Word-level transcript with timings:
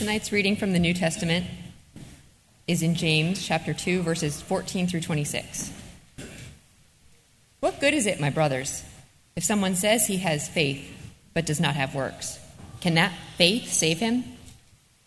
Tonight's 0.00 0.32
reading 0.32 0.56
from 0.56 0.72
the 0.72 0.78
New 0.78 0.94
Testament 0.94 1.44
is 2.66 2.80
in 2.82 2.94
James 2.94 3.46
chapter 3.46 3.74
2 3.74 4.00
verses 4.00 4.40
14 4.40 4.86
through 4.86 5.02
26. 5.02 5.70
What 7.60 7.80
good 7.80 7.92
is 7.92 8.06
it, 8.06 8.18
my 8.18 8.30
brothers, 8.30 8.82
if 9.36 9.44
someone 9.44 9.74
says 9.74 10.06
he 10.06 10.16
has 10.16 10.48
faith 10.48 10.90
but 11.34 11.44
does 11.44 11.60
not 11.60 11.74
have 11.74 11.94
works? 11.94 12.38
Can 12.80 12.94
that 12.94 13.12
faith 13.36 13.70
save 13.70 13.98
him? 13.98 14.24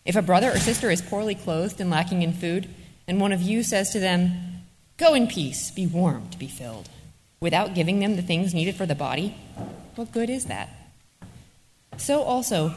If 0.04 0.14
a 0.14 0.22
brother 0.22 0.52
or 0.52 0.58
sister 0.58 0.92
is 0.92 1.02
poorly 1.02 1.34
clothed 1.34 1.80
and 1.80 1.90
lacking 1.90 2.22
in 2.22 2.32
food, 2.32 2.68
and 3.08 3.20
one 3.20 3.32
of 3.32 3.42
you 3.42 3.64
says 3.64 3.90
to 3.90 3.98
them, 3.98 4.62
Go 4.96 5.14
in 5.14 5.26
peace, 5.26 5.72
be 5.72 5.88
warmed, 5.88 6.38
be 6.38 6.46
filled, 6.46 6.88
without 7.40 7.74
giving 7.74 7.98
them 7.98 8.14
the 8.14 8.22
things 8.22 8.54
needed 8.54 8.76
for 8.76 8.86
the 8.86 8.94
body, 8.94 9.34
what 9.96 10.12
good 10.12 10.30
is 10.30 10.44
that? 10.44 10.68
So 11.96 12.22
also, 12.22 12.76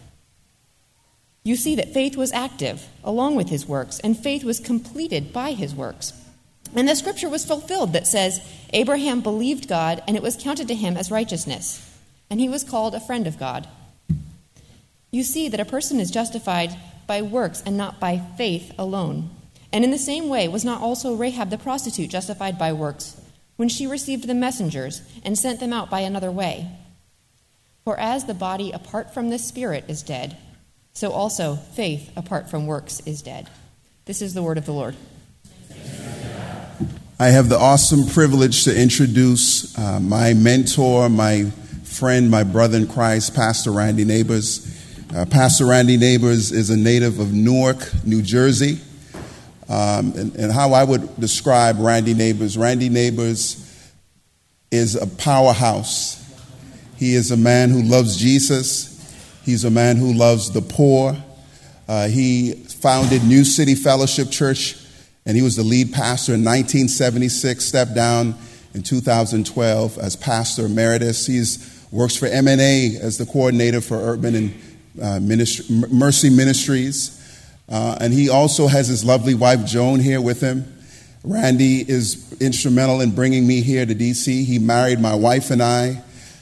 You 1.43 1.55
see 1.55 1.75
that 1.75 1.93
faith 1.93 2.15
was 2.15 2.31
active 2.31 2.87
along 3.03 3.35
with 3.35 3.49
his 3.49 3.67
works, 3.67 3.99
and 3.99 4.17
faith 4.17 4.43
was 4.43 4.59
completed 4.59 5.33
by 5.33 5.53
his 5.53 5.73
works. 5.73 6.13
And 6.75 6.87
the 6.87 6.95
scripture 6.95 7.29
was 7.29 7.45
fulfilled 7.45 7.93
that 7.93 8.07
says, 8.07 8.39
Abraham 8.73 9.21
believed 9.21 9.67
God, 9.67 10.03
and 10.07 10.15
it 10.15 10.23
was 10.23 10.41
counted 10.41 10.67
to 10.67 10.75
him 10.75 10.95
as 10.95 11.11
righteousness, 11.11 11.97
and 12.29 12.39
he 12.39 12.47
was 12.47 12.63
called 12.63 12.93
a 12.93 12.99
friend 12.99 13.27
of 13.27 13.39
God. 13.39 13.67
You 15.09 15.23
see 15.23 15.49
that 15.49 15.59
a 15.59 15.65
person 15.65 15.99
is 15.99 16.11
justified 16.11 16.77
by 17.07 17.21
works 17.21 17.61
and 17.65 17.75
not 17.75 17.99
by 17.99 18.21
faith 18.37 18.71
alone. 18.77 19.29
And 19.73 19.83
in 19.83 19.91
the 19.91 19.97
same 19.97 20.29
way, 20.29 20.47
was 20.47 20.63
not 20.63 20.81
also 20.81 21.15
Rahab 21.15 21.49
the 21.49 21.57
prostitute 21.57 22.09
justified 22.09 22.57
by 22.57 22.71
works 22.71 23.19
when 23.57 23.67
she 23.67 23.87
received 23.87 24.27
the 24.27 24.33
messengers 24.33 25.01
and 25.23 25.37
sent 25.37 25.59
them 25.59 25.73
out 25.73 25.89
by 25.89 26.01
another 26.01 26.31
way? 26.31 26.67
For 27.83 27.99
as 27.99 28.25
the 28.25 28.33
body 28.33 28.71
apart 28.71 29.13
from 29.13 29.29
the 29.29 29.39
spirit 29.39 29.85
is 29.87 30.03
dead, 30.03 30.37
so 30.93 31.11
also 31.11 31.55
faith 31.55 32.11
apart 32.15 32.49
from 32.49 32.67
works 32.67 33.01
is 33.05 33.21
dead. 33.21 33.49
This 34.05 34.21
is 34.21 34.33
the 34.33 34.43
word 34.43 34.57
of 34.57 34.65
the 34.65 34.73
Lord. 34.73 34.95
I 37.19 37.27
have 37.27 37.49
the 37.49 37.57
awesome 37.57 38.07
privilege 38.07 38.63
to 38.63 38.75
introduce 38.75 39.77
uh, 39.77 39.99
my 39.99 40.33
mentor, 40.33 41.07
my 41.07 41.51
friend, 41.83 42.31
my 42.31 42.43
brother 42.43 42.79
in 42.79 42.87
Christ, 42.87 43.35
Pastor 43.35 43.71
Randy 43.71 44.05
Nabors. 44.05 44.67
Uh, 45.15 45.25
Pastor 45.25 45.67
Randy 45.67 45.97
Nabors 45.97 46.51
is 46.51 46.71
a 46.71 46.77
native 46.77 47.19
of 47.19 47.31
Newark, 47.31 47.77
New 48.03 48.23
Jersey. 48.23 48.79
Um, 49.69 50.13
and, 50.17 50.35
and 50.35 50.51
how 50.51 50.73
I 50.73 50.83
would 50.83 51.19
describe 51.19 51.77
Randy 51.79 52.13
Nabors 52.13 52.57
Randy 52.57 52.89
Nabors 52.89 53.91
is 54.71 54.95
a 54.95 55.05
powerhouse. 55.05 56.17
He 56.97 57.13
is 57.13 57.29
a 57.29 57.37
man 57.37 57.69
who 57.69 57.83
loves 57.83 58.17
Jesus. 58.17 58.90
He's 59.43 59.63
a 59.63 59.71
man 59.71 59.97
who 59.97 60.13
loves 60.13 60.51
the 60.51 60.61
poor. 60.61 61.15
Uh, 61.87 62.07
he 62.07 62.53
founded 62.53 63.23
New 63.23 63.43
City 63.43 63.75
Fellowship 63.75 64.29
Church, 64.29 64.77
and 65.25 65.35
he 65.35 65.43
was 65.43 65.55
the 65.55 65.63
lead 65.63 65.91
pastor 65.91 66.33
in 66.33 66.43
1976. 66.43 67.63
Stepped 67.65 67.95
down 67.95 68.35
in 68.73 68.83
2012 68.83 69.97
as 69.97 70.15
pastor 70.15 70.65
emeritus. 70.65 71.25
He 71.25 71.43
works 71.91 72.15
for 72.15 72.27
MNA 72.27 72.99
as 72.99 73.17
the 73.17 73.25
coordinator 73.25 73.81
for 73.81 73.95
urban 73.95 74.35
and 74.35 74.53
uh, 75.01 75.19
ministry, 75.19 75.65
Mercy 75.91 76.29
Ministries. 76.29 77.17
Uh, 77.67 77.97
and 77.99 78.13
he 78.13 78.29
also 78.29 78.67
has 78.67 78.87
his 78.87 79.03
lovely 79.03 79.33
wife, 79.33 79.65
Joan, 79.65 79.99
here 79.99 80.21
with 80.21 80.41
him. 80.41 80.65
Randy 81.23 81.87
is 81.87 82.35
instrumental 82.41 83.01
in 83.01 83.11
bringing 83.11 83.45
me 83.45 83.61
here 83.61 83.85
to 83.85 83.95
DC. 83.95 84.43
He 84.43 84.59
married 84.59 84.99
my 84.99 85.15
wife 85.15 85.51
and 85.51 85.61
I. 85.61 86.01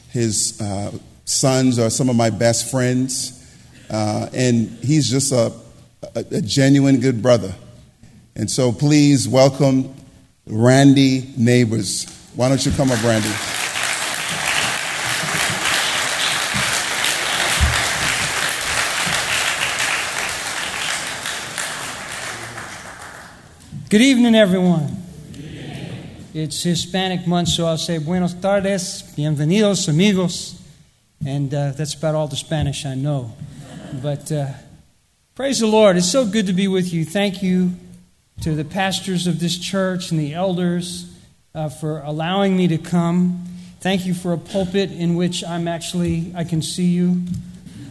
His 0.09 0.59
uh, 0.59 0.91
sons 1.29 1.77
are 1.77 1.91
some 1.91 2.09
of 2.09 2.15
my 2.15 2.31
best 2.31 2.71
friends. 2.71 3.35
Uh, 3.89 4.27
and 4.33 4.67
he's 4.83 5.09
just 5.09 5.31
a, 5.31 5.53
a, 6.15 6.25
a 6.31 6.41
genuine 6.41 6.99
good 6.99 7.21
brother. 7.21 7.53
And 8.35 8.49
so 8.49 8.71
please 8.71 9.27
welcome 9.27 9.93
Randy 10.47 11.31
Nabors. 11.37 12.05
Why 12.35 12.49
don't 12.49 12.65
you 12.65 12.71
come 12.71 12.89
up, 12.89 13.03
Randy? 13.03 13.29
Good 23.89 24.01
evening, 24.01 24.35
everyone. 24.35 24.95
It's 26.33 26.63
Hispanic 26.63 27.27
month, 27.27 27.49
so 27.49 27.65
I'll 27.65 27.77
say 27.77 27.97
buenos 27.97 28.35
tardes, 28.35 29.03
bienvenidos, 29.15 29.89
amigos. 29.89 30.59
And 31.25 31.53
uh, 31.53 31.71
that's 31.71 31.93
about 31.93 32.15
all 32.15 32.27
the 32.27 32.35
Spanish 32.35 32.85
I 32.85 32.95
know. 32.95 33.33
But 34.01 34.31
uh, 34.31 34.51
praise 35.35 35.59
the 35.59 35.67
Lord. 35.67 35.97
It's 35.97 36.09
so 36.09 36.25
good 36.25 36.47
to 36.47 36.53
be 36.53 36.67
with 36.67 36.93
you. 36.93 37.05
Thank 37.05 37.43
you 37.43 37.71
to 38.41 38.55
the 38.55 38.63
pastors 38.63 39.27
of 39.27 39.39
this 39.39 39.57
church 39.57 40.11
and 40.11 40.19
the 40.19 40.33
elders 40.33 41.13
uh, 41.53 41.69
for 41.69 41.99
allowing 42.01 42.55
me 42.55 42.67
to 42.69 42.77
come. 42.77 43.45
Thank 43.81 44.05
you 44.05 44.13
for 44.13 44.33
a 44.33 44.37
pulpit 44.37 44.91
in 44.91 45.15
which 45.15 45.43
I'm 45.43 45.67
actually, 45.67 46.31
I 46.35 46.43
can 46.43 46.61
see 46.61 46.85
you. 46.85 47.21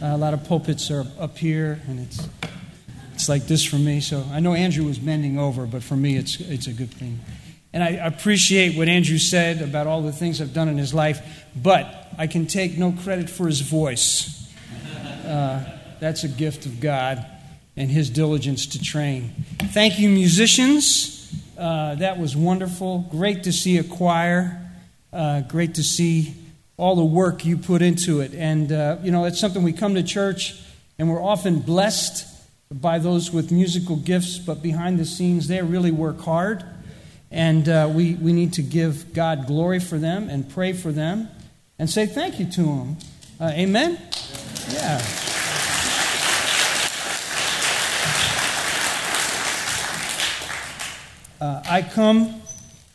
a 0.01 0.17
lot 0.17 0.33
of 0.33 0.43
pulpits 0.45 0.89
are 0.91 1.05
up 1.19 1.37
here, 1.37 1.81
and 1.87 1.99
it's 1.99 2.27
it's 3.19 3.27
like 3.27 3.47
this 3.47 3.65
for 3.65 3.75
me. 3.75 3.99
So 3.99 4.23
I 4.31 4.39
know 4.39 4.53
Andrew 4.53 4.85
was 4.85 4.97
bending 4.97 5.37
over, 5.37 5.65
but 5.65 5.83
for 5.83 5.97
me, 5.97 6.15
it's, 6.15 6.39
it's 6.39 6.67
a 6.67 6.71
good 6.71 6.89
thing. 6.89 7.19
And 7.71 7.83
I 7.83 7.89
appreciate 7.89 8.77
what 8.77 8.89
Andrew 8.89 9.17
said 9.17 9.61
about 9.61 9.85
all 9.85 10.01
the 10.01 10.11
things 10.11 10.41
I've 10.41 10.53
done 10.53 10.69
in 10.69 10.77
his 10.77 10.93
life, 10.93 11.45
but 11.55 12.07
I 12.17 12.27
can 12.27 12.47
take 12.47 12.77
no 12.77 12.91
credit 12.91 13.29
for 13.29 13.47
his 13.47 13.61
voice. 13.61 14.51
Uh, 15.25 15.63
that's 15.99 16.23
a 16.23 16.27
gift 16.27 16.65
of 16.65 16.79
God 16.79 17.25
and 17.77 17.89
his 17.89 18.09
diligence 18.09 18.65
to 18.67 18.81
train. 18.81 19.33
Thank 19.71 19.99
you, 19.99 20.09
musicians. 20.09 21.31
Uh, 21.57 21.95
that 21.95 22.17
was 22.17 22.35
wonderful. 22.35 23.05
Great 23.11 23.43
to 23.43 23.51
see 23.51 23.77
a 23.77 23.83
choir. 23.83 24.71
Uh, 25.13 25.41
great 25.41 25.75
to 25.75 25.83
see 25.83 26.33
all 26.77 26.95
the 26.95 27.05
work 27.05 27.45
you 27.45 27.57
put 27.57 27.81
into 27.81 28.21
it. 28.21 28.33
And, 28.33 28.71
uh, 28.71 28.97
you 29.03 29.11
know, 29.11 29.25
it's 29.25 29.39
something 29.39 29.61
we 29.61 29.73
come 29.73 29.95
to 29.95 30.03
church 30.03 30.59
and 30.97 31.09
we're 31.09 31.23
often 31.23 31.59
blessed 31.59 32.25
by 32.71 32.99
those 32.99 33.31
with 33.31 33.51
musical 33.51 33.95
gifts, 33.95 34.37
but 34.37 34.61
behind 34.61 34.99
the 34.99 35.05
scenes, 35.05 35.47
they 35.47 35.61
really 35.61 35.91
work 35.91 36.19
hard. 36.21 36.63
And 37.31 37.69
uh, 37.69 37.91
we, 37.93 38.15
we 38.15 38.33
need 38.33 38.53
to 38.53 38.61
give 38.61 39.13
God 39.13 39.45
glory 39.45 39.79
for 39.79 39.97
them 39.97 40.29
and 40.29 40.49
pray 40.49 40.73
for 40.73 40.91
them 40.91 41.29
and 41.77 41.89
say 41.89 42.05
thank 42.05 42.39
you 42.39 42.49
to 42.51 42.63
them. 42.63 42.97
Uh, 43.39 43.51
amen? 43.53 43.99
Yeah. 44.71 45.01
Uh, 51.39 51.61
I 51.69 51.81
come, 51.83 52.41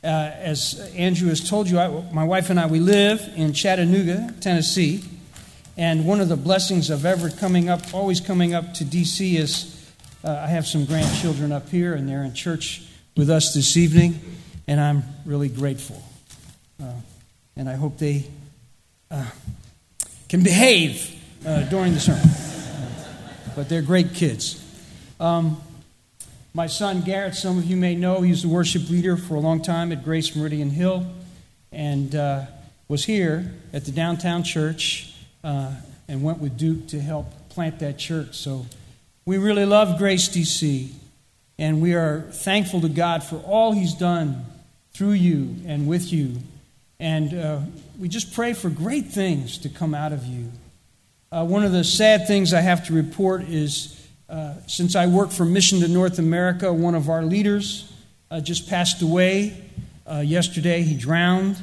uh, 0.03 0.07
as 0.07 0.93
Andrew 0.97 1.29
has 1.29 1.49
told 1.49 1.71
you, 1.71 1.79
I, 1.79 1.89
my 2.13 2.25
wife 2.25 2.51
and 2.51 2.61
I, 2.61 2.67
we 2.67 2.79
live 2.79 3.27
in 3.37 3.55
Chattanooga, 3.55 4.35
Tennessee. 4.41 5.03
And 5.79 6.05
one 6.05 6.21
of 6.21 6.29
the 6.29 6.37
blessings 6.37 6.91
of 6.91 7.07
ever 7.07 7.31
coming 7.31 7.71
up, 7.71 7.95
always 7.95 8.21
coming 8.21 8.53
up 8.53 8.75
to 8.75 8.85
D.C., 8.85 9.39
is 9.39 9.91
uh, 10.23 10.31
I 10.31 10.49
have 10.49 10.67
some 10.67 10.85
grandchildren 10.85 11.53
up 11.53 11.71
here, 11.71 11.95
and 11.95 12.09
they're 12.09 12.23
in 12.23 12.35
church 12.35 12.83
with 13.17 13.31
us 13.31 13.55
this 13.55 13.77
evening, 13.77 14.19
and 14.67 14.81
I'm 14.81 15.05
really 15.25 15.49
grateful. 15.49 16.03
Uh, 16.83 16.93
and 17.57 17.69
I 17.69 17.75
hope 17.75 17.99
they 17.99 18.25
uh, 19.11 19.25
can 20.29 20.43
behave 20.43 21.15
uh, 21.47 21.63
during 21.65 21.95
the 21.95 22.01
sermon. 22.01 22.29
but 23.55 23.69
they're 23.69 23.83
great 23.83 24.15
kids. 24.15 24.61
Um, 25.21 25.61
my 26.55 26.67
son 26.67 27.03
Garrett, 27.03 27.35
some 27.35 27.59
of 27.59 27.65
you 27.65 27.77
may 27.77 27.95
know, 27.95 28.21
he 28.21 28.31
was 28.31 28.43
the 28.43 28.49
worship 28.49 28.89
leader 28.91 29.17
for 29.17 29.35
a 29.35 29.41
long 29.41 29.63
time 29.63 29.93
at 29.93 30.05
Grace 30.05 30.35
Meridian 30.35 30.71
Hill 30.71 31.07
and 31.73 32.15
uh, 32.15 32.47
was 32.89 33.05
here 33.05 33.53
at 33.73 33.85
the 33.85 33.91
downtown 33.93 34.43
church 34.43 35.15
uh, 35.43 35.73
and 36.09 36.23
went 36.23 36.39
with 36.39 36.57
Duke 36.57 36.87
to 36.89 37.01
help 37.01 37.27
plant 37.49 37.79
that 37.81 37.99
church. 37.99 38.37
So 38.37 38.67
we 39.25 39.39
really 39.39 39.65
love 39.65 39.99
Grace 39.99 40.29
DC, 40.29 40.91
and 41.59 41.81
we 41.81 41.95
are 41.95 42.21
thankful 42.33 42.81
to 42.81 42.89
God 42.89 43.23
for 43.23 43.37
all 43.37 43.73
He's 43.73 43.95
done 43.95 44.45
through 44.93 45.13
you 45.13 45.57
and 45.67 45.87
with 45.87 46.13
you. 46.13 46.37
And 47.01 47.35
uh, 47.35 47.61
we 47.99 48.09
just 48.09 48.35
pray 48.35 48.53
for 48.53 48.71
great 48.71 49.07
things 49.07 49.59
to 49.59 49.69
come 49.69 49.95
out 49.95 50.13
of 50.13 50.25
you. 50.25 50.51
Uh, 51.31 51.45
one 51.45 51.65
of 51.65 51.73
the 51.73 51.85
sad 51.85 52.27
things 52.27 52.55
I 52.55 52.61
have 52.61 52.87
to 52.87 52.93
report 52.93 53.43
is 53.43 54.07
uh, 54.29 54.55
since 54.67 54.97
I 54.97 55.07
work 55.07 55.31
for 55.31 55.45
Mission 55.45 55.81
to 55.81 55.89
North 55.89 56.19
America, 56.19 56.73
one 56.73 56.95
of 56.95 57.09
our 57.09 57.25
leaders 57.25 57.93
uh, 58.31 58.41
just 58.41 58.69
passed 58.69 59.03
away 59.03 59.65
uh, 60.07 60.23
yesterday. 60.25 60.83
He 60.83 60.97
drowned 60.97 61.57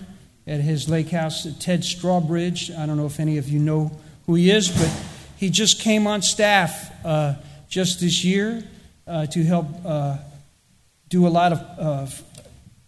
at 0.46 0.60
his 0.60 0.90
lake 0.90 1.10
house, 1.10 1.46
at 1.46 1.60
Ted 1.60 1.82
Strawbridge. 1.82 2.78
I 2.78 2.86
don't 2.86 2.98
know 2.98 3.06
if 3.06 3.20
any 3.20 3.38
of 3.38 3.48
you 3.48 3.60
know 3.60 3.92
who 4.26 4.36
he 4.36 4.52
is, 4.52 4.70
but 4.70 4.92
he 5.38 5.50
just 5.50 5.80
came 5.80 6.06
on 6.06 6.22
staff 6.22 6.92
uh, 7.06 7.36
just 7.70 8.02
this 8.02 8.24
year 8.24 8.64
uh, 9.12 9.26
to 9.28 9.44
help 9.44 9.68
uh, 9.86 10.18
do 11.10 11.28
a 11.28 11.30
lot 11.30 11.52
of 11.52 12.24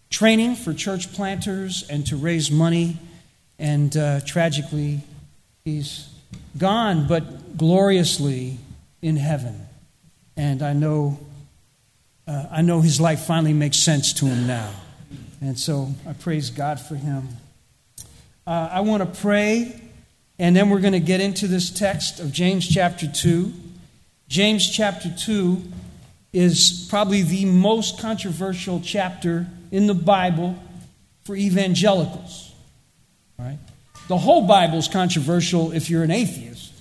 training 0.08 0.56
for 0.56 0.72
church 0.72 1.12
planters 1.12 1.84
and 1.90 2.06
to 2.06 2.16
raise 2.16 2.50
money. 2.50 2.96
And 3.58 3.92
tragically, 4.26 5.00
he's 5.64 6.08
gone, 6.56 7.06
but 7.06 7.56
gloriously 7.56 8.58
in 9.02 9.16
heaven. 9.16 9.66
And 10.36 10.62
I 10.62 10.72
know, 10.72 11.18
uh, 12.26 12.46
I 12.50 12.62
know 12.62 12.80
his 12.80 13.00
life 13.00 13.20
finally 13.20 13.52
makes 13.52 13.78
sense 13.78 14.12
to 14.14 14.26
him 14.26 14.46
now. 14.46 14.70
And 15.40 15.58
so 15.58 15.90
I 16.08 16.14
praise 16.14 16.50
God 16.50 16.80
for 16.80 16.94
him. 16.96 17.28
Uh, 18.46 18.68
I 18.72 18.80
want 18.80 19.02
to 19.02 19.20
pray, 19.20 19.80
and 20.38 20.56
then 20.56 20.70
we're 20.70 20.80
going 20.80 20.94
to 20.94 21.00
get 21.00 21.20
into 21.20 21.46
this 21.46 21.70
text 21.70 22.18
of 22.18 22.32
James 22.32 22.66
chapter 22.66 23.06
2. 23.06 23.52
James 24.28 24.70
chapter 24.70 25.14
2 25.16 25.62
is 26.34 26.86
probably 26.90 27.22
the 27.22 27.44
most 27.44 28.00
controversial 28.00 28.80
chapter 28.84 29.46
in 29.70 29.86
the 29.86 29.94
Bible 29.94 30.58
for 31.22 31.36
evangelicals. 31.36 32.52
Right? 33.38 33.58
The 34.08 34.18
whole 34.18 34.46
Bible 34.46 34.78
is 34.78 34.88
controversial 34.88 35.70
if 35.72 35.88
you're 35.88 36.02
an 36.02 36.10
atheist. 36.10 36.72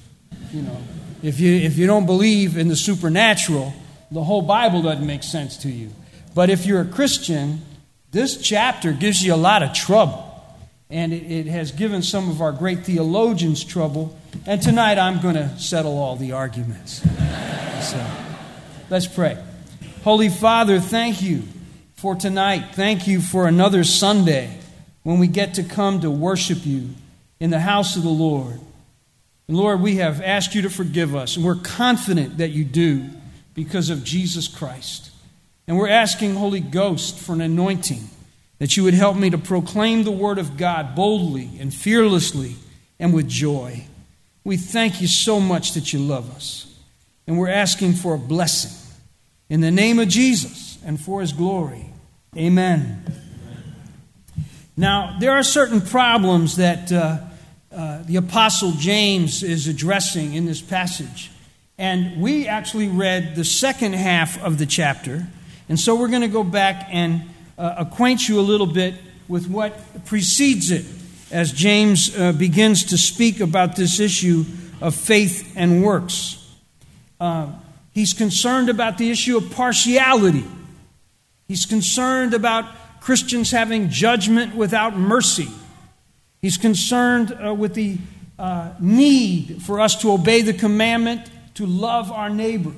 You 0.51 0.63
know, 0.63 0.77
if 1.21 1.39
you 1.39 1.53
if 1.55 1.77
you 1.77 1.85
don't 1.85 2.07
believe 2.07 2.57
in 2.57 2.67
the 2.67 2.75
supernatural, 2.75 3.73
the 4.11 4.23
whole 4.23 4.41
Bible 4.41 4.81
doesn't 4.81 5.05
make 5.05 5.23
sense 5.23 5.57
to 5.57 5.69
you. 5.69 5.91
But 6.33 6.49
if 6.49 6.65
you're 6.65 6.81
a 6.81 6.85
Christian, 6.85 7.61
this 8.11 8.41
chapter 8.41 8.91
gives 8.91 9.23
you 9.23 9.35
a 9.35 9.37
lot 9.37 9.61
of 9.61 9.73
trouble. 9.73 10.29
And 10.89 11.13
it, 11.13 11.31
it 11.31 11.45
has 11.47 11.71
given 11.71 12.01
some 12.01 12.29
of 12.29 12.41
our 12.41 12.51
great 12.51 12.85
theologians 12.85 13.63
trouble. 13.63 14.17
And 14.45 14.61
tonight 14.61 14.97
I'm 14.97 15.21
going 15.21 15.35
to 15.35 15.57
settle 15.57 15.97
all 15.97 16.15
the 16.15 16.31
arguments. 16.31 17.01
So 17.81 18.22
let's 18.89 19.07
pray. 19.07 19.37
Holy 20.03 20.29
Father, 20.29 20.79
thank 20.79 21.21
you 21.21 21.43
for 21.95 22.15
tonight. 22.15 22.73
Thank 22.73 23.07
you 23.07 23.21
for 23.21 23.47
another 23.47 23.83
Sunday 23.83 24.57
when 25.03 25.19
we 25.19 25.27
get 25.27 25.53
to 25.55 25.63
come 25.63 26.01
to 26.01 26.11
worship 26.11 26.65
you 26.65 26.89
in 27.39 27.49
the 27.49 27.59
house 27.59 27.95
of 27.95 28.03
the 28.03 28.09
Lord. 28.09 28.59
And 29.47 29.57
Lord, 29.57 29.81
we 29.81 29.97
have 29.97 30.21
asked 30.21 30.55
you 30.55 30.61
to 30.63 30.69
forgive 30.69 31.15
us, 31.15 31.35
and 31.35 31.45
we're 31.45 31.55
confident 31.55 32.37
that 32.37 32.51
you 32.51 32.63
do 32.63 33.09
because 33.53 33.89
of 33.89 34.03
Jesus 34.03 34.47
Christ. 34.47 35.11
And 35.67 35.77
we're 35.77 35.89
asking, 35.89 36.35
Holy 36.35 36.59
Ghost, 36.59 37.17
for 37.17 37.33
an 37.33 37.41
anointing 37.41 38.09
that 38.59 38.77
you 38.77 38.83
would 38.83 38.93
help 38.93 39.17
me 39.17 39.29
to 39.29 39.37
proclaim 39.37 40.03
the 40.03 40.11
word 40.11 40.37
of 40.37 40.57
God 40.57 40.95
boldly 40.95 41.49
and 41.59 41.73
fearlessly 41.73 42.55
and 42.99 43.13
with 43.13 43.27
joy. 43.27 43.85
We 44.43 44.57
thank 44.57 45.01
you 45.01 45.07
so 45.07 45.39
much 45.39 45.73
that 45.73 45.93
you 45.93 45.99
love 45.99 46.33
us. 46.35 46.72
And 47.27 47.37
we're 47.37 47.49
asking 47.49 47.93
for 47.93 48.15
a 48.15 48.17
blessing. 48.17 48.71
In 49.49 49.61
the 49.61 49.71
name 49.71 49.99
of 49.99 50.07
Jesus 50.07 50.77
and 50.85 50.99
for 50.99 51.21
his 51.21 51.31
glory. 51.31 51.85
Amen. 52.35 53.05
Now, 54.75 55.17
there 55.19 55.31
are 55.31 55.43
certain 55.43 55.81
problems 55.81 56.57
that 56.57 56.91
uh, 56.91 57.19
uh, 57.71 58.03
the 58.03 58.15
Apostle 58.15 58.71
James 58.71 59.43
is 59.43 59.67
addressing 59.67 60.33
in 60.33 60.45
this 60.45 60.61
passage. 60.61 61.29
And 61.77 62.21
we 62.21 62.47
actually 62.47 62.87
read 62.87 63.35
the 63.35 63.45
second 63.45 63.93
half 63.93 64.41
of 64.43 64.57
the 64.57 64.65
chapter. 64.65 65.27
And 65.69 65.79
so 65.79 65.95
we're 65.95 66.07
going 66.07 66.21
to 66.21 66.27
go 66.27 66.43
back 66.43 66.87
and 66.91 67.29
uh, 67.57 67.75
acquaint 67.77 68.27
you 68.27 68.39
a 68.39 68.41
little 68.41 68.67
bit 68.67 68.95
with 69.27 69.47
what 69.47 70.05
precedes 70.05 70.71
it 70.71 70.85
as 71.31 71.51
James 71.51 72.15
uh, 72.17 72.31
begins 72.31 72.85
to 72.85 72.97
speak 72.97 73.39
about 73.39 73.75
this 73.75 73.99
issue 73.99 74.45
of 74.81 74.93
faith 74.93 75.53
and 75.55 75.83
works. 75.83 76.42
Uh, 77.23 77.47
he's 77.93 78.11
concerned 78.11 78.67
about 78.67 78.97
the 78.97 79.09
issue 79.09 79.37
of 79.37 79.49
partiality, 79.49 80.43
he's 81.47 81.65
concerned 81.65 82.33
about 82.33 82.65
Christians 82.99 83.49
having 83.49 83.89
judgment 83.89 84.55
without 84.55 84.97
mercy. 84.97 85.47
He's 86.41 86.57
concerned 86.57 87.31
uh, 87.41 87.53
with 87.53 87.75
the 87.75 87.97
uh, 88.37 88.73
need 88.77 89.61
for 89.61 89.79
us 89.79 90.01
to 90.01 90.11
obey 90.11 90.41
the 90.41 90.51
commandment 90.51 91.21
to 91.53 91.65
love 91.65 92.11
our 92.11 92.29
neighbor 92.29 92.73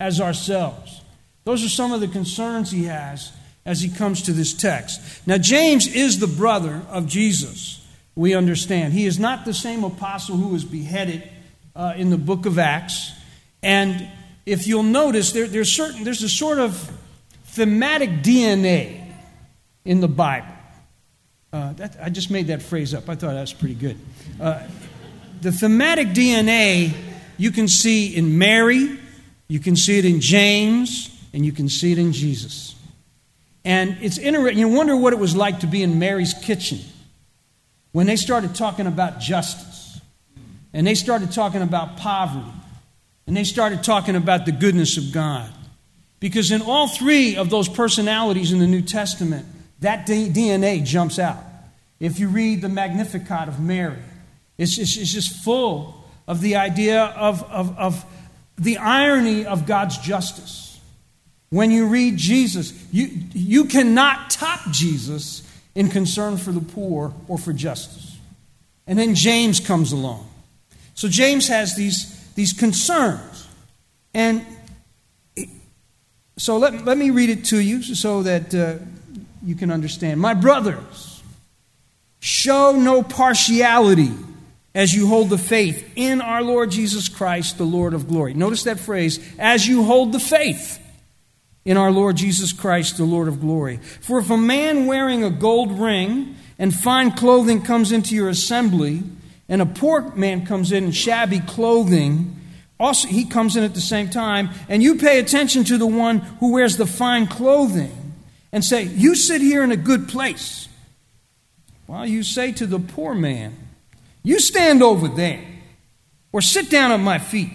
as 0.00 0.20
ourselves. 0.20 1.00
Those 1.44 1.64
are 1.64 1.68
some 1.68 1.92
of 1.92 2.00
the 2.00 2.08
concerns 2.08 2.72
he 2.72 2.86
has 2.86 3.30
as 3.64 3.82
he 3.82 3.88
comes 3.88 4.22
to 4.22 4.32
this 4.32 4.52
text. 4.52 5.00
Now, 5.28 5.38
James 5.38 5.86
is 5.86 6.18
the 6.18 6.26
brother 6.26 6.82
of 6.90 7.06
Jesus, 7.06 7.86
we 8.16 8.34
understand. 8.34 8.94
He 8.94 9.06
is 9.06 9.20
not 9.20 9.44
the 9.44 9.54
same 9.54 9.84
apostle 9.84 10.36
who 10.36 10.48
was 10.48 10.64
beheaded 10.64 11.22
uh, 11.76 11.94
in 11.96 12.10
the 12.10 12.18
book 12.18 12.46
of 12.46 12.58
Acts. 12.58 13.12
And 13.62 14.08
if 14.44 14.66
you'll 14.66 14.82
notice, 14.82 15.32
there, 15.32 15.46
there's, 15.46 15.72
certain, 15.72 16.04
there's 16.04 16.22
a 16.22 16.28
sort 16.28 16.58
of 16.58 16.90
thematic 17.44 18.22
DNA 18.22 19.12
in 19.84 20.00
the 20.00 20.08
Bible. 20.08 20.48
Uh, 21.52 21.72
that, 21.74 21.96
I 22.02 22.10
just 22.10 22.30
made 22.30 22.48
that 22.48 22.62
phrase 22.62 22.92
up. 22.92 23.08
I 23.08 23.14
thought 23.14 23.32
that 23.32 23.40
was 23.40 23.52
pretty 23.52 23.74
good. 23.74 23.96
Uh, 24.40 24.62
the 25.40 25.52
thematic 25.52 26.08
DNA 26.08 26.94
you 27.38 27.50
can 27.50 27.68
see 27.68 28.14
in 28.14 28.38
Mary, 28.38 28.98
you 29.48 29.60
can 29.60 29.76
see 29.76 29.98
it 29.98 30.04
in 30.04 30.20
James, 30.20 31.10
and 31.32 31.44
you 31.44 31.52
can 31.52 31.68
see 31.68 31.92
it 31.92 31.98
in 31.98 32.12
Jesus. 32.12 32.74
And 33.64 33.96
it's 34.00 34.18
interesting. 34.18 34.58
You 34.58 34.68
wonder 34.68 34.96
what 34.96 35.12
it 35.12 35.18
was 35.18 35.34
like 35.34 35.60
to 35.60 35.66
be 35.66 35.82
in 35.82 35.98
Mary's 35.98 36.34
kitchen 36.34 36.80
when 37.92 38.06
they 38.06 38.16
started 38.16 38.54
talking 38.54 38.86
about 38.86 39.20
justice, 39.20 40.00
and 40.72 40.86
they 40.86 40.94
started 40.94 41.32
talking 41.32 41.62
about 41.62 41.96
poverty, 41.96 42.46
and 43.26 43.36
they 43.36 43.44
started 43.44 43.82
talking 43.82 44.16
about 44.16 44.46
the 44.46 44.52
goodness 44.52 44.96
of 44.96 45.12
God. 45.12 45.50
Because 46.20 46.50
in 46.50 46.62
all 46.62 46.88
three 46.88 47.36
of 47.36 47.50
those 47.50 47.68
personalities 47.68 48.52
in 48.52 48.58
the 48.58 48.66
New 48.66 48.82
Testament, 48.82 49.46
that 49.80 50.06
DNA 50.06 50.84
jumps 50.84 51.18
out. 51.18 51.42
If 52.00 52.18
you 52.18 52.28
read 52.28 52.62
the 52.62 52.68
Magnificat 52.68 53.48
of 53.48 53.60
Mary, 53.60 53.98
it's, 54.58 54.78
it's, 54.78 54.96
it's 54.96 55.12
just 55.12 55.44
full 55.44 56.04
of 56.26 56.40
the 56.40 56.56
idea 56.56 57.04
of, 57.04 57.42
of, 57.44 57.76
of 57.78 58.04
the 58.58 58.78
irony 58.78 59.44
of 59.44 59.66
God's 59.66 59.98
justice. 59.98 60.80
When 61.50 61.70
you 61.70 61.86
read 61.86 62.16
Jesus, 62.16 62.72
you, 62.90 63.10
you 63.32 63.66
cannot 63.66 64.30
top 64.30 64.60
Jesus 64.70 65.42
in 65.74 65.88
concern 65.88 66.38
for 66.38 66.52
the 66.52 66.60
poor 66.60 67.14
or 67.28 67.38
for 67.38 67.52
justice. 67.52 68.16
And 68.86 68.98
then 68.98 69.14
James 69.14 69.60
comes 69.60 69.92
along. 69.92 70.28
So 70.94 71.08
James 71.08 71.48
has 71.48 71.76
these, 71.76 72.15
these 72.36 72.52
concerns. 72.52 73.48
And 74.14 74.46
so 76.38 76.58
let, 76.58 76.84
let 76.84 76.96
me 76.96 77.10
read 77.10 77.30
it 77.30 77.46
to 77.46 77.58
you 77.58 77.82
so 77.82 78.22
that 78.22 78.54
uh, 78.54 78.76
you 79.42 79.56
can 79.56 79.72
understand. 79.72 80.20
My 80.20 80.34
brothers, 80.34 81.22
show 82.20 82.72
no 82.72 83.02
partiality 83.02 84.12
as 84.74 84.92
you 84.94 85.06
hold 85.06 85.30
the 85.30 85.38
faith 85.38 85.90
in 85.96 86.20
our 86.20 86.42
Lord 86.42 86.70
Jesus 86.70 87.08
Christ, 87.08 87.56
the 87.56 87.64
Lord 87.64 87.94
of 87.94 88.08
glory. 88.08 88.34
Notice 88.34 88.64
that 88.64 88.78
phrase, 88.78 89.18
as 89.38 89.66
you 89.66 89.84
hold 89.84 90.12
the 90.12 90.20
faith 90.20 90.78
in 91.64 91.76
our 91.76 91.90
Lord 91.90 92.16
Jesus 92.16 92.52
Christ, 92.52 92.96
the 92.96 93.04
Lord 93.04 93.28
of 93.28 93.40
glory. 93.40 93.78
For 94.00 94.18
if 94.18 94.28
a 94.28 94.36
man 94.36 94.86
wearing 94.86 95.24
a 95.24 95.30
gold 95.30 95.72
ring 95.72 96.36
and 96.58 96.74
fine 96.74 97.12
clothing 97.12 97.62
comes 97.62 97.92
into 97.92 98.14
your 98.14 98.28
assembly, 98.28 99.02
and 99.48 99.62
a 99.62 99.66
poor 99.66 100.14
man 100.14 100.44
comes 100.44 100.72
in 100.72 100.84
in 100.84 100.92
shabby 100.92 101.40
clothing, 101.40 102.36
also 102.78 103.08
he 103.08 103.24
comes 103.24 103.56
in 103.56 103.64
at 103.64 103.74
the 103.74 103.80
same 103.80 104.10
time, 104.10 104.50
and 104.68 104.82
you 104.82 104.96
pay 104.96 105.18
attention 105.18 105.64
to 105.64 105.78
the 105.78 105.86
one 105.86 106.18
who 106.18 106.52
wears 106.52 106.76
the 106.76 106.86
fine 106.86 107.26
clothing 107.26 108.14
and 108.52 108.64
say, 108.64 108.84
You 108.84 109.14
sit 109.14 109.40
here 109.40 109.62
in 109.62 109.72
a 109.72 109.76
good 109.76 110.08
place. 110.08 110.68
While 111.86 112.06
you 112.06 112.22
say 112.22 112.52
to 112.52 112.66
the 112.66 112.80
poor 112.80 113.14
man, 113.14 113.56
You 114.22 114.40
stand 114.40 114.82
over 114.82 115.08
there, 115.08 115.44
or 116.32 116.42
sit 116.42 116.70
down 116.70 116.92
at 116.92 117.00
my 117.00 117.18
feet. 117.18 117.52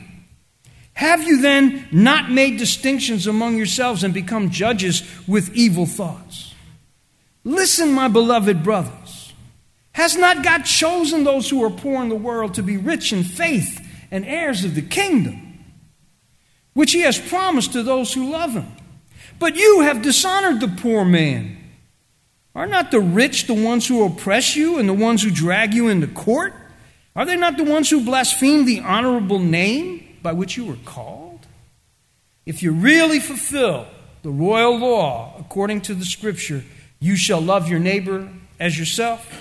Have 0.93 1.24
you 1.24 1.41
then 1.41 1.88
not 1.91 2.29
made 2.29 2.57
distinctions 2.57 3.25
among 3.27 3.57
yourselves 3.57 4.03
and 4.03 4.13
become 4.13 4.50
judges 4.50 5.03
with 5.27 5.53
evil 5.55 5.86
thoughts? 5.86 6.53
Listen, 7.43 7.91
my 7.91 8.07
beloved 8.07 8.63
brothers. 8.63 9.00
Has 9.93 10.15
not 10.15 10.43
God 10.43 10.63
chosen 10.63 11.24
those 11.24 11.50
who 11.50 11.63
are 11.63 11.69
poor 11.69 12.01
in 12.01 12.10
the 12.10 12.15
world 12.15 12.53
to 12.55 12.63
be 12.63 12.77
rich 12.77 13.12
in 13.12 13.24
faith 13.24 13.86
and 14.10 14.25
heirs 14.25 14.63
of 14.63 14.75
the 14.75 14.81
kingdom, 14.81 15.63
which 16.74 16.91
He 16.91 17.01
has 17.01 17.19
promised 17.19 17.74
to 17.74 17.83
those 17.83 18.13
who 18.13 18.31
love 18.31 18.53
Him? 18.53 18.71
But 19.39 19.55
you 19.55 19.81
have 19.81 20.01
dishonored 20.01 20.60
the 20.60 20.67
poor 20.67 21.03
man. 21.03 21.57
Are 22.53 22.67
not 22.67 22.91
the 22.91 23.00
rich 23.00 23.48
the 23.48 23.53
ones 23.53 23.88
who 23.88 24.05
oppress 24.05 24.55
you 24.55 24.77
and 24.77 24.88
the 24.88 24.93
ones 24.93 25.24
who 25.24 25.31
drag 25.31 25.74
you 25.74 25.88
into 25.88 26.07
court? 26.07 26.53
Are 27.15 27.25
they 27.25 27.38
not 27.38 27.57
the 27.57 27.63
ones 27.63 27.89
who 27.89 28.05
blaspheme 28.05 28.65
the 28.65 28.81
honorable 28.81 29.39
name 29.39 30.17
by 30.21 30.33
which 30.33 30.57
you 30.57 30.65
were 30.65 30.77
called? 30.86 31.21
if 32.45 32.63
you 32.63 32.71
really 32.71 33.19
fulfill 33.19 33.88
the 34.24 34.29
royal 34.29 34.77
law 34.77 35.36
according 35.39 35.81
to 35.81 35.93
the 35.93 36.05
scripture, 36.05 36.63
you 37.00 37.15
shall 37.15 37.41
love 37.41 37.69
your 37.69 37.79
neighbor 37.79 38.27
as 38.60 38.77
yourself, 38.77 39.40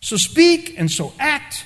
So 0.00 0.16
speak 0.16 0.78
and 0.78 0.90
so 0.90 1.12
act 1.18 1.64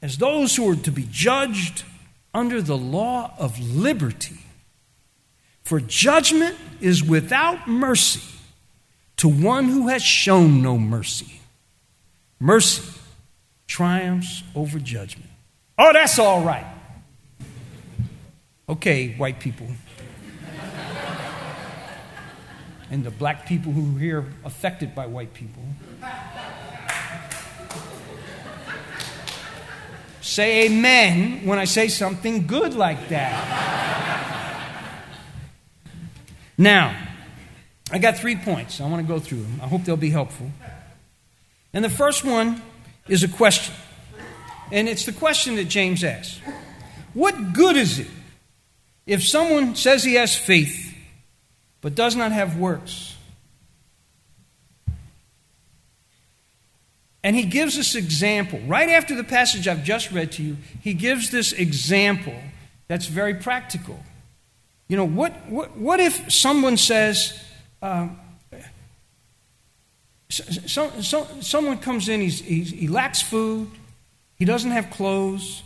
as 0.00 0.18
those 0.18 0.54
who 0.56 0.70
are 0.70 0.76
to 0.76 0.90
be 0.90 1.06
judged 1.10 1.84
under 2.32 2.62
the 2.62 2.76
law 2.76 3.34
of 3.38 3.58
liberty. 3.58 4.38
For 5.64 5.80
judgment 5.80 6.56
is 6.80 7.02
without 7.02 7.68
mercy 7.68 8.22
to 9.18 9.28
one 9.28 9.64
who 9.64 9.88
has 9.88 10.02
shown 10.02 10.62
no 10.62 10.78
mercy. 10.78 11.40
Mercy 12.40 12.82
triumphs 13.66 14.42
over 14.54 14.78
judgment. 14.78 15.28
Oh, 15.76 15.92
that's 15.92 16.18
all 16.18 16.42
right. 16.42 16.66
Okay, 18.68 19.14
white 19.16 19.40
people. 19.40 19.66
and 22.90 23.04
the 23.04 23.10
black 23.10 23.46
people 23.46 23.72
who 23.72 23.96
are 23.96 24.00
here 24.00 24.26
affected 24.44 24.94
by 24.94 25.06
white 25.06 25.34
people. 25.34 25.62
Say 30.28 30.66
amen 30.66 31.46
when 31.46 31.58
I 31.58 31.64
say 31.64 31.88
something 31.88 32.46
good 32.46 32.74
like 32.74 33.08
that. 33.08 34.60
now, 36.58 36.94
I 37.90 37.96
got 37.96 38.18
three 38.18 38.36
points. 38.36 38.78
I 38.78 38.86
want 38.90 39.00
to 39.00 39.10
go 39.10 39.20
through 39.20 39.40
them. 39.40 39.58
I 39.62 39.66
hope 39.66 39.84
they'll 39.84 39.96
be 39.96 40.10
helpful. 40.10 40.50
And 41.72 41.82
the 41.82 41.88
first 41.88 42.26
one 42.26 42.60
is 43.08 43.24
a 43.24 43.28
question. 43.28 43.74
And 44.70 44.86
it's 44.86 45.06
the 45.06 45.14
question 45.14 45.56
that 45.56 45.64
James 45.64 46.04
asks 46.04 46.38
What 47.14 47.54
good 47.54 47.78
is 47.78 47.98
it 47.98 48.10
if 49.06 49.26
someone 49.26 49.76
says 49.76 50.04
he 50.04 50.16
has 50.16 50.36
faith 50.36 50.94
but 51.80 51.94
does 51.94 52.14
not 52.14 52.32
have 52.32 52.58
works? 52.58 53.07
And 57.24 57.34
he 57.34 57.44
gives 57.44 57.76
this 57.76 57.94
example. 57.94 58.60
Right 58.66 58.88
after 58.90 59.14
the 59.14 59.24
passage 59.24 59.66
I've 59.66 59.84
just 59.84 60.12
read 60.12 60.32
to 60.32 60.42
you, 60.42 60.56
he 60.80 60.94
gives 60.94 61.30
this 61.30 61.52
example 61.52 62.34
that's 62.86 63.06
very 63.06 63.34
practical. 63.34 63.98
You 64.88 64.96
know, 64.96 65.04
what, 65.04 65.32
what, 65.48 65.76
what 65.76 66.00
if 66.00 66.32
someone 66.32 66.76
says, 66.76 67.38
um, 67.82 68.18
so, 70.30 70.90
so, 71.00 71.26
someone 71.40 71.78
comes 71.78 72.08
in, 72.08 72.20
he's, 72.20 72.40
he's, 72.40 72.70
he 72.70 72.88
lacks 72.88 73.20
food, 73.20 73.70
he 74.36 74.44
doesn't 74.44 74.70
have 74.70 74.90
clothes. 74.90 75.62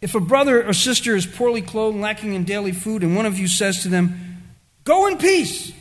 If 0.00 0.14
a 0.14 0.20
brother 0.20 0.66
or 0.66 0.72
sister 0.72 1.14
is 1.14 1.26
poorly 1.26 1.62
clothed, 1.62 1.98
lacking 1.98 2.34
in 2.34 2.44
daily 2.44 2.72
food, 2.72 3.02
and 3.02 3.14
one 3.14 3.26
of 3.26 3.38
you 3.38 3.46
says 3.46 3.82
to 3.82 3.88
them, 3.88 4.42
Go 4.84 5.06
in 5.06 5.18
peace, 5.18 5.72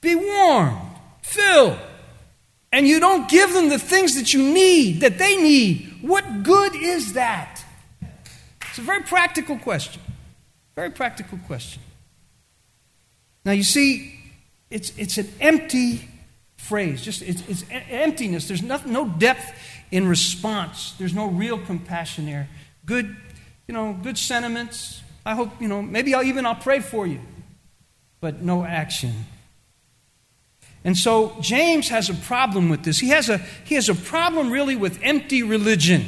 be 0.00 0.14
warm, 0.14 0.78
fill, 1.26 1.78
and 2.72 2.86
you 2.86 3.00
don't 3.00 3.28
give 3.28 3.52
them 3.52 3.68
the 3.68 3.78
things 3.78 4.14
that 4.14 4.32
you 4.32 4.42
need, 4.42 5.00
that 5.00 5.18
they 5.18 5.36
need, 5.36 5.98
what 6.02 6.42
good 6.42 6.74
is 6.74 7.14
that? 7.14 7.64
It's 8.68 8.78
a 8.78 8.82
very 8.82 9.02
practical 9.02 9.58
question. 9.58 10.02
Very 10.74 10.90
practical 10.90 11.38
question. 11.46 11.82
Now, 13.44 13.52
you 13.52 13.62
see, 13.62 14.20
it's, 14.70 14.92
it's 14.98 15.18
an 15.18 15.28
empty 15.40 16.08
phrase. 16.56 17.02
Just 17.02 17.22
it's, 17.22 17.42
it's 17.48 17.64
emptiness. 17.70 18.48
There's 18.48 18.62
no, 18.62 18.80
no 18.84 19.08
depth 19.08 19.52
in 19.90 20.06
response. 20.06 20.94
There's 20.98 21.14
no 21.14 21.28
real 21.28 21.58
compassion 21.58 22.26
there. 22.26 22.48
Good, 22.84 23.16
you 23.66 23.74
know, 23.74 23.98
good 24.02 24.18
sentiments. 24.18 25.02
I 25.24 25.34
hope, 25.34 25.60
you 25.60 25.68
know, 25.68 25.80
maybe 25.80 26.14
I'll 26.14 26.24
even 26.24 26.44
I'll 26.44 26.54
pray 26.54 26.80
for 26.80 27.06
you. 27.06 27.20
But 28.20 28.42
no 28.42 28.64
action. 28.64 29.26
And 30.86 30.96
so 30.96 31.36
James 31.40 31.88
has 31.88 32.08
a 32.08 32.14
problem 32.14 32.68
with 32.68 32.84
this. 32.84 33.00
He 33.00 33.08
has 33.08 33.28
a, 33.28 33.38
he 33.64 33.74
has 33.74 33.88
a 33.88 33.94
problem 33.94 34.52
really 34.52 34.76
with 34.76 35.00
empty 35.02 35.42
religion. 35.42 36.04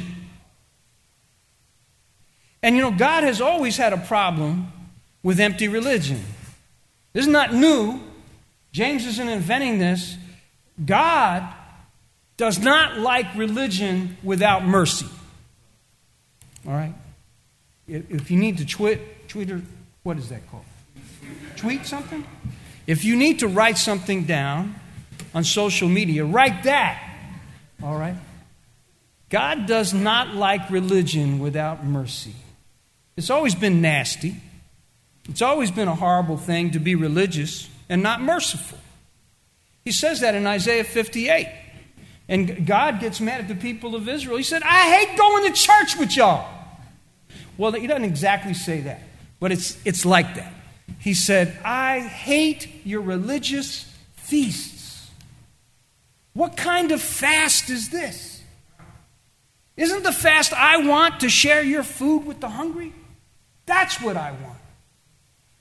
And 2.63 2.77
you 2.77 2.81
know, 2.81 2.91
God 2.91 3.25
has 3.25 3.41
always 3.41 3.75
had 3.75 3.91
a 3.91 3.97
problem 3.97 4.71
with 5.21 5.41
empty 5.41 5.67
religion. 5.67 6.23
This 7.11 7.25
is 7.25 7.27
not 7.27 7.53
new. 7.53 7.99
James 8.71 9.05
isn't 9.05 9.27
inventing 9.27 9.79
this. 9.79 10.15
God 10.85 11.43
does 12.37 12.57
not 12.57 12.97
like 12.99 13.35
religion 13.35 14.15
without 14.23 14.63
mercy. 14.63 15.07
All 16.65 16.71
right? 16.71 16.93
If 17.85 18.31
you 18.31 18.37
need 18.37 18.59
to 18.59 18.65
tweet, 18.65 19.27
tweet 19.27 19.51
what 20.03 20.17
is 20.17 20.29
that 20.29 20.49
called? 20.49 20.63
Tweet 21.57 21.85
something? 21.85 22.23
If 22.89 23.05
you 23.05 23.15
need 23.15 23.39
to 23.39 23.47
write 23.47 23.77
something 23.77 24.23
down 24.23 24.73
on 25.35 25.43
social 25.43 25.87
media, 25.87 26.25
write 26.25 26.63
that. 26.63 26.99
All 27.83 27.95
right? 27.95 28.15
God 29.29 29.67
does 29.67 29.93
not 29.93 30.33
like 30.33 30.71
religion 30.71 31.37
without 31.37 31.85
mercy. 31.85 32.33
It's 33.15 33.29
always 33.29 33.53
been 33.53 33.79
nasty. 33.79 34.37
It's 35.29 35.43
always 35.43 35.69
been 35.69 35.87
a 35.87 35.93
horrible 35.93 36.37
thing 36.37 36.71
to 36.71 36.79
be 36.79 36.95
religious 36.95 37.69
and 37.89 38.01
not 38.01 38.21
merciful. 38.21 38.79
He 39.85 39.91
says 39.91 40.21
that 40.21 40.33
in 40.33 40.47
Isaiah 40.47 40.83
58. 40.83 41.47
And 42.27 42.65
God 42.65 42.99
gets 42.99 43.21
mad 43.21 43.41
at 43.41 43.47
the 43.47 43.53
people 43.53 43.93
of 43.93 44.09
Israel. 44.09 44.37
He 44.37 44.43
said, 44.43 44.63
I 44.63 44.95
hate 44.95 45.15
going 45.15 45.45
to 45.45 45.53
church 45.53 45.95
with 45.95 46.17
y'all. 46.17 46.49
Well, 47.55 47.71
he 47.73 47.85
doesn't 47.85 48.05
exactly 48.05 48.55
say 48.55 48.81
that, 48.81 49.01
but 49.39 49.51
it's, 49.51 49.77
it's 49.85 50.07
like 50.07 50.33
that. 50.37 50.53
He 50.99 51.13
said, 51.13 51.57
I 51.63 51.99
hate 51.99 52.67
your 52.85 53.01
religious 53.01 53.91
feasts. 54.13 55.09
What 56.33 56.55
kind 56.55 56.91
of 56.91 57.01
fast 57.01 57.69
is 57.69 57.89
this? 57.89 58.43
Isn't 59.77 60.03
the 60.03 60.11
fast 60.11 60.53
I 60.53 60.85
want 60.85 61.21
to 61.21 61.29
share 61.29 61.63
your 61.63 61.83
food 61.83 62.25
with 62.25 62.41
the 62.41 62.49
hungry? 62.49 62.93
That's 63.65 64.01
what 64.01 64.17
I 64.17 64.31
want. 64.31 64.57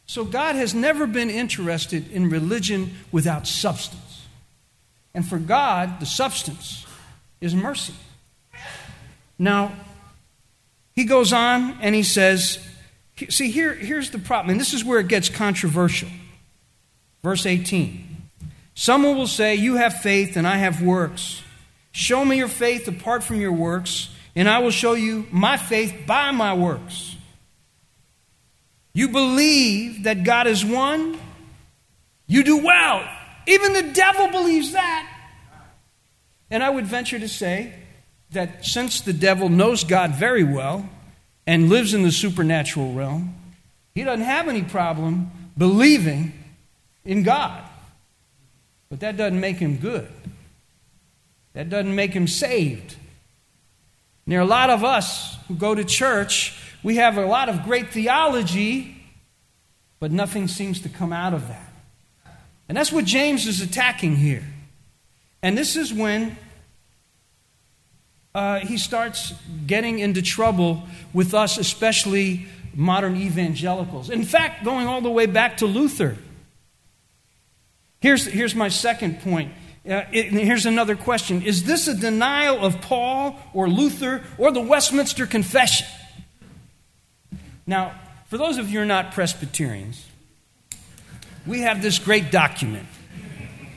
So 0.06 0.24
God 0.24 0.56
has 0.56 0.74
never 0.74 1.06
been 1.06 1.30
interested 1.30 2.10
in 2.10 2.30
religion 2.30 2.96
without 3.12 3.46
substance. 3.46 4.26
And 5.14 5.26
for 5.26 5.38
God, 5.38 6.00
the 6.00 6.06
substance 6.06 6.86
is 7.40 7.54
mercy. 7.54 7.94
Now, 9.38 9.72
he 10.96 11.04
goes 11.04 11.32
on 11.32 11.78
and 11.80 11.94
he 11.94 12.02
says, 12.02 12.58
see, 13.28 13.50
here, 13.50 13.74
here's 13.74 14.10
the 14.10 14.18
problem, 14.18 14.50
and 14.50 14.60
this 14.60 14.74
is 14.74 14.84
where 14.84 15.00
it 15.00 15.08
gets 15.08 15.28
controversial. 15.28 16.08
Verse 17.22 17.46
18 17.46 18.04
Someone 18.74 19.16
will 19.16 19.26
say, 19.26 19.56
You 19.56 19.76
have 19.76 20.00
faith 20.00 20.36
and 20.36 20.46
I 20.46 20.56
have 20.56 20.80
works. 20.80 21.42
Show 21.90 22.24
me 22.24 22.36
your 22.36 22.48
faith 22.48 22.86
apart 22.86 23.24
from 23.24 23.40
your 23.40 23.52
works, 23.52 24.08
and 24.36 24.48
I 24.48 24.60
will 24.60 24.70
show 24.70 24.92
you 24.92 25.26
my 25.32 25.56
faith 25.56 26.04
by 26.06 26.30
my 26.30 26.54
works. 26.54 27.16
You 28.92 29.08
believe 29.08 30.04
that 30.04 30.22
God 30.22 30.46
is 30.46 30.64
one, 30.64 31.18
you 32.26 32.44
do 32.44 32.58
well. 32.58 33.08
Even 33.46 33.72
the 33.72 33.92
devil 33.92 34.28
believes 34.28 34.72
that. 34.72 35.12
And 36.50 36.62
I 36.62 36.70
would 36.70 36.86
venture 36.86 37.18
to 37.18 37.28
say 37.28 37.74
that 38.30 38.64
since 38.64 39.00
the 39.00 39.12
devil 39.12 39.48
knows 39.48 39.84
God 39.84 40.14
very 40.14 40.44
well 40.44 40.88
and 41.48 41.70
lives 41.70 41.94
in 41.94 42.02
the 42.02 42.12
supernatural 42.12 42.92
realm, 42.92 43.34
he 43.94 44.04
doesn't 44.04 44.24
have 44.26 44.48
any 44.48 44.62
problem 44.62 45.30
believing 45.56 46.34
in 47.06 47.22
God. 47.22 47.64
But 48.90 49.00
that 49.00 49.16
doesn't 49.16 49.40
make 49.40 49.56
him 49.56 49.78
good. 49.78 50.08
That 51.54 51.70
doesn't 51.70 51.94
make 51.94 52.12
him 52.12 52.28
saved. 52.28 52.96
And 54.26 54.32
there 54.32 54.40
are 54.40 54.42
a 54.42 54.46
lot 54.46 54.68
of 54.68 54.84
us 54.84 55.38
who 55.48 55.54
go 55.54 55.74
to 55.74 55.84
church, 55.84 56.60
we 56.82 56.96
have 56.96 57.16
a 57.16 57.24
lot 57.24 57.48
of 57.48 57.62
great 57.62 57.92
theology, 57.92 59.02
but 60.00 60.12
nothing 60.12 60.48
seems 60.48 60.82
to 60.82 60.90
come 60.90 61.14
out 61.14 61.32
of 61.32 61.48
that. 61.48 61.72
And 62.68 62.76
that's 62.76 62.92
what 62.92 63.06
James 63.06 63.46
is 63.46 63.62
attacking 63.62 64.16
here. 64.16 64.44
And 65.42 65.56
this 65.56 65.76
is 65.76 65.94
when 65.94 66.36
uh, 68.34 68.60
he 68.60 68.78
starts 68.78 69.32
getting 69.66 69.98
into 69.98 70.22
trouble 70.22 70.84
with 71.12 71.34
us, 71.34 71.58
especially 71.58 72.46
modern 72.74 73.16
evangelicals. 73.16 74.10
In 74.10 74.24
fact, 74.24 74.64
going 74.64 74.86
all 74.86 75.00
the 75.00 75.10
way 75.10 75.26
back 75.26 75.58
to 75.58 75.66
Luther. 75.66 76.16
Here's, 78.00 78.26
here's 78.26 78.54
my 78.54 78.68
second 78.68 79.20
point. 79.20 79.52
Uh, 79.88 80.04
it, 80.12 80.26
here's 80.26 80.66
another 80.66 80.94
question 80.96 81.42
Is 81.42 81.64
this 81.64 81.88
a 81.88 81.94
denial 81.94 82.64
of 82.64 82.80
Paul 82.80 83.38
or 83.54 83.68
Luther 83.68 84.22
or 84.36 84.52
the 84.52 84.60
Westminster 84.60 85.26
Confession? 85.26 85.86
Now, 87.66 87.98
for 88.26 88.38
those 88.38 88.58
of 88.58 88.68
you 88.68 88.78
who 88.78 88.82
are 88.82 88.86
not 88.86 89.12
Presbyterians, 89.12 90.06
we 91.46 91.60
have 91.62 91.82
this 91.82 91.98
great 91.98 92.30
document. 92.30 92.86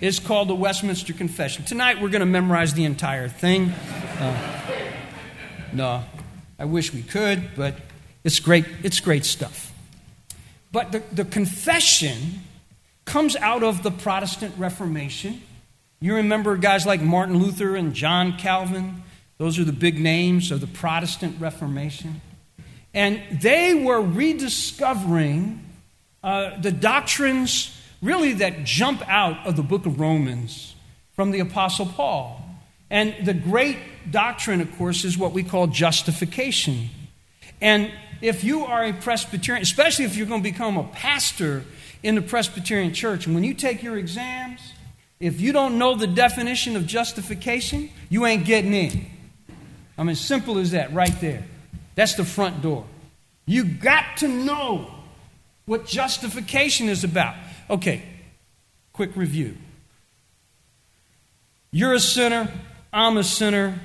It's 0.01 0.17
called 0.17 0.47
the 0.47 0.55
Westminster 0.55 1.13
Confession. 1.13 1.63
Tonight 1.63 2.01
we're 2.01 2.09
going 2.09 2.21
to 2.21 2.25
memorize 2.25 2.73
the 2.73 2.85
entire 2.85 3.29
thing. 3.29 3.69
Uh, 3.69 4.59
no, 5.73 6.03
I 6.57 6.65
wish 6.65 6.91
we 6.91 7.03
could, 7.03 7.51
but 7.55 7.75
it's 8.23 8.39
great, 8.39 8.65
it's 8.81 8.99
great 8.99 9.25
stuff. 9.25 9.71
But 10.71 10.91
the, 10.91 11.03
the 11.11 11.23
confession 11.23 12.41
comes 13.05 13.35
out 13.35 13.61
of 13.61 13.83
the 13.83 13.91
Protestant 13.91 14.55
Reformation. 14.57 15.39
You 15.99 16.15
remember 16.15 16.57
guys 16.57 16.83
like 16.83 17.01
Martin 17.01 17.37
Luther 17.37 17.75
and 17.75 17.93
John 17.93 18.37
Calvin? 18.37 19.03
Those 19.37 19.59
are 19.59 19.63
the 19.63 19.71
big 19.71 19.99
names 19.99 20.49
of 20.49 20.61
the 20.61 20.67
Protestant 20.67 21.39
Reformation. 21.39 22.21
And 22.91 23.21
they 23.39 23.75
were 23.75 24.01
rediscovering 24.01 25.63
uh, 26.23 26.59
the 26.59 26.71
doctrines 26.71 27.77
really 28.01 28.33
that 28.33 28.63
jump 28.63 29.07
out 29.07 29.45
of 29.45 29.55
the 29.55 29.63
book 29.63 29.85
of 29.85 29.99
Romans 29.99 30.75
from 31.15 31.31
the 31.31 31.39
Apostle 31.39 31.85
Paul. 31.85 32.41
And 32.89 33.15
the 33.25 33.33
great 33.33 33.77
doctrine, 34.09 34.59
of 34.59 34.75
course, 34.77 35.05
is 35.05 35.17
what 35.17 35.31
we 35.31 35.43
call 35.43 35.67
justification. 35.67 36.89
And 37.61 37.91
if 38.21 38.43
you 38.43 38.65
are 38.65 38.83
a 38.83 38.93
Presbyterian, 38.93 39.61
especially 39.61 40.05
if 40.05 40.15
you're 40.15 40.27
going 40.27 40.43
to 40.43 40.51
become 40.51 40.77
a 40.77 40.83
pastor 40.83 41.63
in 42.03 42.15
the 42.15 42.21
Presbyterian 42.21 42.93
church, 42.93 43.25
and 43.25 43.35
when 43.35 43.43
you 43.43 43.53
take 43.53 43.81
your 43.83 43.97
exams, 43.97 44.73
if 45.19 45.39
you 45.39 45.53
don't 45.53 45.77
know 45.77 45.95
the 45.95 46.07
definition 46.07 46.75
of 46.75 46.87
justification, 46.87 47.89
you 48.09 48.25
ain't 48.25 48.45
getting 48.45 48.73
in. 48.73 49.05
I'm 49.97 50.07
mean, 50.07 50.15
simple 50.15 50.57
as 50.57 50.71
that, 50.71 50.93
right 50.93 51.19
there. 51.21 51.43
That's 51.95 52.15
the 52.15 52.25
front 52.25 52.61
door. 52.61 52.85
You 53.45 53.63
got 53.63 54.17
to 54.17 54.27
know 54.27 54.91
what 55.65 55.85
justification 55.85 56.89
is 56.89 57.03
about. 57.03 57.35
Okay, 57.71 58.03
quick 58.91 59.15
review. 59.15 59.55
You're 61.71 61.93
a 61.93 62.01
sinner, 62.01 62.51
I'm 62.91 63.15
a 63.15 63.23
sinner. 63.23 63.79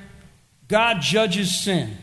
God 0.67 0.99
judges 0.99 1.63
sin. 1.63 1.97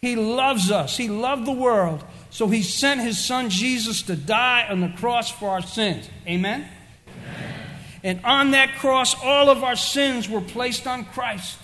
He 0.00 0.16
loves 0.16 0.70
us, 0.70 0.96
He 0.96 1.08
loved 1.08 1.44
the 1.44 1.52
world, 1.52 2.02
so 2.30 2.48
He 2.48 2.62
sent 2.62 3.02
His 3.02 3.22
Son 3.22 3.50
Jesus 3.50 4.00
to 4.02 4.16
die 4.16 4.66
on 4.70 4.80
the 4.80 4.88
cross 4.88 5.30
for 5.30 5.50
our 5.50 5.60
sins. 5.60 6.08
Amen? 6.26 6.66
Amen? 7.06 7.66
And 8.02 8.24
on 8.24 8.52
that 8.52 8.76
cross, 8.76 9.14
all 9.22 9.50
of 9.50 9.62
our 9.62 9.76
sins 9.76 10.30
were 10.30 10.40
placed 10.40 10.86
on 10.86 11.04
Christ. 11.04 11.58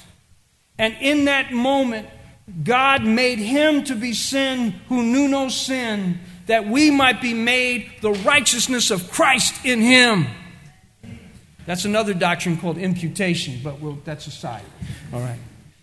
And 0.78 0.94
in 1.00 1.24
that 1.24 1.52
moment, 1.52 2.06
God 2.62 3.04
made 3.04 3.38
Him 3.38 3.84
to 3.84 3.94
be 3.94 4.12
sin 4.12 4.72
who 4.88 5.02
knew 5.02 5.26
no 5.26 5.48
sin 5.48 6.18
that 6.46 6.66
we 6.66 6.90
might 6.90 7.20
be 7.20 7.34
made 7.34 7.90
the 8.00 8.12
righteousness 8.12 8.90
of 8.90 9.11
Christ 9.11 9.64
in 9.64 9.80
him. 9.80 10.26
That's 11.66 11.84
another 11.84 12.14
doctrine 12.14 12.56
called 12.56 12.78
imputation, 12.78 13.61
but 13.62 13.80
we'll, 13.80 13.99
that's 14.04 14.26
aside. 14.26 14.64
All 15.12 15.20
right. 15.20 15.38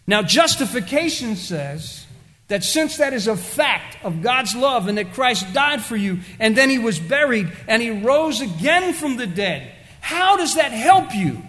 Now, 0.05 0.21
justification 0.23 1.35
says 1.35 2.05
that 2.47 2.63
since 2.63 2.97
that 2.97 3.13
is 3.13 3.27
a 3.27 3.37
fact 3.37 3.97
of 4.03 4.21
God's 4.21 4.55
love 4.55 4.87
and 4.87 4.97
that 4.97 5.13
Christ 5.13 5.53
died 5.53 5.81
for 5.81 5.95
you 5.95 6.19
and 6.39 6.57
then 6.57 6.69
he 6.69 6.79
was 6.79 6.99
buried 6.99 7.51
and 7.67 7.81
he 7.81 7.91
rose 7.91 8.41
again 8.41 8.93
from 8.93 9.17
the 9.17 9.27
dead, 9.27 9.71
how 10.01 10.35
does 10.35 10.55
that 10.55 10.71
help 10.71 11.15
you? 11.15 11.41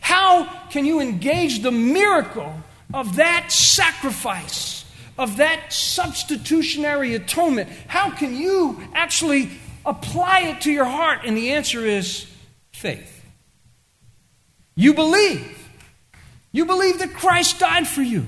How 0.00 0.44
can 0.68 0.84
you 0.84 1.00
engage 1.00 1.62
the 1.62 1.72
miracle 1.72 2.54
of 2.92 3.16
that 3.16 3.50
sacrifice? 3.50 4.81
Of 5.22 5.36
that 5.36 5.72
substitutionary 5.72 7.14
atonement, 7.14 7.68
how 7.86 8.10
can 8.10 8.36
you 8.36 8.82
actually 8.92 9.50
apply 9.86 10.40
it 10.40 10.62
to 10.62 10.72
your 10.72 10.84
heart? 10.84 11.20
And 11.24 11.36
the 11.36 11.52
answer 11.52 11.86
is 11.86 12.26
faith. 12.72 13.24
You 14.74 14.94
believe. 14.94 15.58
You 16.50 16.66
believe 16.66 16.98
that 16.98 17.14
Christ 17.14 17.60
died 17.60 17.86
for 17.86 18.02
you. 18.02 18.26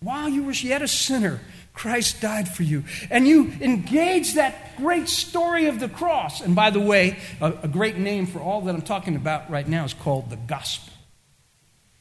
While 0.00 0.28
you 0.28 0.44
were 0.44 0.52
yet 0.52 0.80
a 0.80 0.88
sinner, 0.88 1.40
Christ 1.74 2.20
died 2.20 2.48
for 2.48 2.62
you. 2.62 2.84
And 3.10 3.26
you 3.26 3.52
engage 3.60 4.34
that 4.34 4.76
great 4.76 5.08
story 5.08 5.66
of 5.66 5.80
the 5.80 5.88
cross. 5.88 6.40
And 6.40 6.54
by 6.54 6.70
the 6.70 6.80
way, 6.80 7.18
a, 7.40 7.52
a, 7.62 7.68
great 7.68 7.96
name 7.96 8.26
for 8.26 8.38
all 8.38 8.62
that 8.62 8.74
I'm 8.74 8.82
talking 8.82 9.16
about 9.16 9.50
right 9.50 9.66
now 9.66 9.84
is 9.84 9.94
called 9.94 10.30
the 10.30 10.36
gospel. 10.36 10.92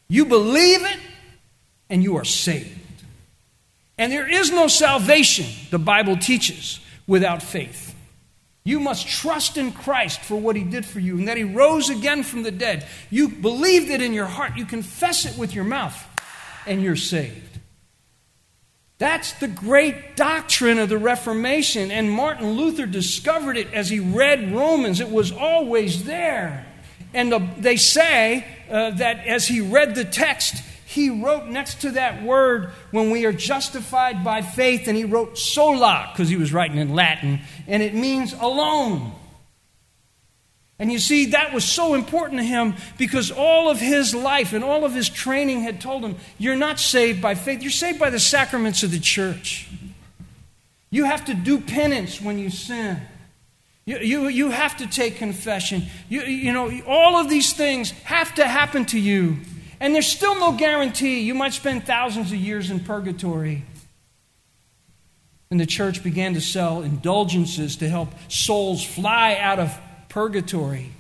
You 0.08 0.26
believe 0.26 0.84
it, 0.84 0.98
and 1.90 2.04
you 2.04 2.18
are 2.18 2.26
saved. 2.26 2.79
And 4.00 4.14
there 4.14 4.30
is 4.30 4.50
no 4.50 4.70
salvation, 4.70 5.46
the 5.72 5.78
Bible 5.78 6.16
teaches, 6.16 6.80
without 7.06 7.44
faith. 7.44 7.94
You 8.64 8.80
must 8.80 9.06
trust 9.08 9.58
in 9.58 9.74
Christ 9.74 10.22
for 10.22 10.38
what 10.38 10.56
he 10.56 10.64
did 10.64 10.86
for 10.86 11.02
you 11.02 11.18
and 11.18 11.28
that 11.28 11.36
he 11.36 11.44
rose 11.44 11.90
again 11.90 12.24
from 12.24 12.44
the 12.44 12.52
dead. 12.52 12.88
You 13.10 13.28
believe 13.28 13.90
it 13.90 14.02
in 14.02 14.14
your 14.14 14.26
heart, 14.26 14.56
you 14.56 14.66
confess 14.66 15.26
it 15.26 15.38
with 15.38 15.54
your 15.54 15.66
mouth, 15.66 16.02
and 16.66 16.82
you're 16.82 16.96
saved. 16.96 17.60
That's 19.00 19.34
the 19.34 19.50
great 19.50 20.16
doctrine 20.16 20.80
of 20.80 20.88
the 20.88 20.98
Reformation, 20.98 21.92
and 21.92 22.10
Martin 22.10 22.52
Luther 22.52 22.86
discovered 22.86 23.58
it 23.58 23.74
as 23.74 23.90
he 23.90 24.00
read 24.00 24.54
Romans. 24.54 25.02
It 25.02 25.10
was 25.10 25.32
always 25.34 26.06
there. 26.06 26.66
And 27.14 27.34
they 27.58 27.76
say 27.76 28.46
uh, 28.70 28.92
that 28.92 29.26
as 29.26 29.48
he 29.48 29.60
read 29.60 29.96
the 29.96 30.06
text, 30.06 30.64
he 30.90 31.12
wrote 31.12 31.46
next 31.46 31.82
to 31.82 31.92
that 31.92 32.24
word 32.24 32.72
when 32.90 33.12
we 33.12 33.24
are 33.28 33.32
justified 33.32 34.24
by 34.24 34.42
faith, 34.42 34.88
and 34.88 34.98
he 34.98 35.06
wrote 35.06 35.38
sola 35.38 36.10
because 36.12 36.30
he 36.30 36.36
was 36.36 36.52
writing 36.52 36.80
in 36.80 36.96
Latin, 36.96 37.42
and 37.68 37.84
it 37.84 37.94
means 37.94 38.34
alone. 38.34 39.12
And 40.80 40.92
you 40.92 40.98
see, 40.98 41.28
that 41.28 41.54
was 41.54 41.64
so 41.64 41.94
important 41.94 42.40
to 42.40 42.44
him 42.44 42.74
because 42.98 43.30
all 43.30 43.70
of 43.70 43.80
his 43.80 44.16
life 44.16 44.52
and 44.52 44.64
all 44.64 44.84
of 44.84 44.96
his 44.96 45.10
training 45.10 45.62
had 45.62 45.80
told 45.80 46.04
him 46.04 46.16
you're 46.40 46.56
not 46.56 46.80
saved 46.80 47.22
by 47.22 47.36
faith, 47.36 47.62
you're 47.62 47.70
saved 47.70 48.00
by 48.00 48.10
the 48.10 48.20
sacraments 48.20 48.82
of 48.82 48.90
the 48.90 49.00
church. 49.00 49.70
You 50.90 51.06
have 51.06 51.26
to 51.26 51.36
do 51.36 51.62
penance 51.62 52.20
when 52.20 52.40
you 52.40 52.50
sin. 52.50 53.00
You, 53.86 54.00
you, 54.00 54.28
you 54.28 54.50
have 54.50 54.78
to 54.78 54.88
take 54.88 55.18
confession. 55.18 55.84
You, 56.10 56.22
you 56.22 56.52
know, 56.52 56.72
all 56.88 57.16
of 57.18 57.30
these 57.30 57.54
things 57.54 57.92
have 58.06 58.34
to 58.36 58.48
happen 58.48 58.86
to 58.86 59.00
you. 59.00 59.38
And 59.80 59.96
there's 59.96 60.08
still 60.08 60.36
no 60.40 60.54
guarantee. 60.54 61.22
You 61.22 61.34
might 61.34 61.54
spend 61.54 61.86
thousands 61.86 62.32
of 62.32 62.38
years 62.38 62.70
in 62.70 62.82
purgatory. 62.82 63.64
And 65.52 65.60
the 65.60 65.66
church 65.66 66.04
began 66.04 66.34
to 66.34 66.42
sell 66.42 66.84
indulgences 66.84 67.78
to 67.78 67.90
help 67.90 68.10
souls 68.28 68.84
fly 68.84 69.36
out 69.40 69.60
of 69.60 69.76
purgatory. 70.10 70.92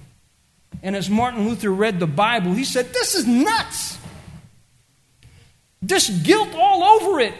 And 0.81 0.95
as 0.95 1.09
Martin 1.09 1.47
Luther 1.47 1.71
read 1.71 1.99
the 1.99 2.07
Bible, 2.07 2.53
he 2.53 2.63
said, 2.63 2.93
This 2.93 3.15
is 3.15 3.27
nuts. 3.27 3.97
This 5.81 6.09
guilt 6.09 6.49
all 6.55 6.83
over 6.83 7.19
it. 7.19 7.33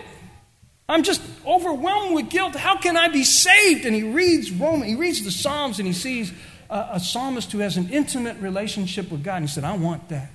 I'm 0.88 1.04
just 1.04 1.22
overwhelmed 1.46 2.16
with 2.16 2.30
guilt. 2.30 2.56
How 2.56 2.78
can 2.78 2.98
I 2.98 3.10
be 3.10 3.24
saved? 3.24 3.86
And 3.86 3.96
he 3.96 4.04
reads 4.04 4.52
Roman, 4.52 4.88
he 4.88 4.96
reads 4.96 5.24
the 5.24 5.32
Psalms 5.32 5.80
and 5.80 5.88
he 5.88 5.94
sees 5.94 6.34
a, 6.70 6.90
a 6.94 7.00
psalmist 7.00 7.52
who 7.52 7.60
has 7.60 7.78
an 7.78 7.90
intimate 7.90 8.38
relationship 8.40 9.12
with 9.12 9.24
God. 9.24 9.38
And 9.38 9.46
he 9.46 9.52
said, 9.52 9.64
I 9.64 9.78
want 9.78 10.10
that. 10.10 10.32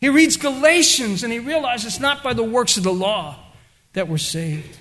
He 0.00 0.08
reads 0.08 0.36
Galatians 0.36 1.24
and 1.24 1.32
he 1.32 1.38
realizes 1.38 1.86
it's 1.86 2.00
not 2.00 2.22
by 2.22 2.32
the 2.32 2.44
works 2.44 2.76
of 2.76 2.84
the 2.84 2.92
law 2.92 3.36
that 3.94 4.08
we're 4.08 4.18
saved. 4.18 4.78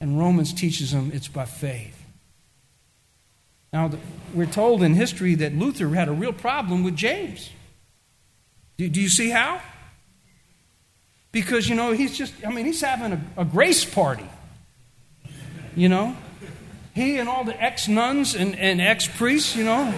And 0.00 0.18
Romans 0.18 0.52
teaches 0.52 0.92
him 0.92 1.10
it's 1.14 1.28
by 1.28 1.44
faith. 1.44 1.98
Now, 3.72 3.90
we're 4.34 4.46
told 4.46 4.82
in 4.82 4.94
history 4.94 5.34
that 5.36 5.54
Luther 5.54 5.88
had 5.90 6.08
a 6.08 6.12
real 6.12 6.32
problem 6.32 6.82
with 6.82 6.96
James. 6.96 7.50
Do, 8.76 9.00
you 9.00 9.08
see 9.08 9.30
how? 9.30 9.60
Because, 11.30 11.68
you 11.68 11.74
know, 11.74 11.92
he's 11.92 12.16
just, 12.16 12.34
I 12.46 12.50
mean, 12.50 12.66
he's 12.66 12.80
having 12.80 13.12
a, 13.12 13.42
a 13.42 13.44
grace 13.44 13.84
party. 13.84 14.28
You 15.74 15.88
know? 15.88 16.16
He 16.94 17.18
and 17.18 17.28
all 17.28 17.44
the 17.44 17.60
ex 17.62 17.88
nuns 17.88 18.34
and, 18.34 18.54
and 18.56 18.80
ex 18.80 19.06
priests, 19.06 19.56
you 19.56 19.64
know. 19.64 19.94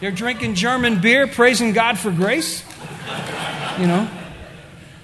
They're 0.00 0.10
drinking 0.10 0.54
German 0.54 1.00
beer, 1.00 1.26
praising 1.26 1.72
God 1.72 1.98
for 1.98 2.10
grace. 2.10 2.64
You 3.78 3.86
know? 3.86 4.08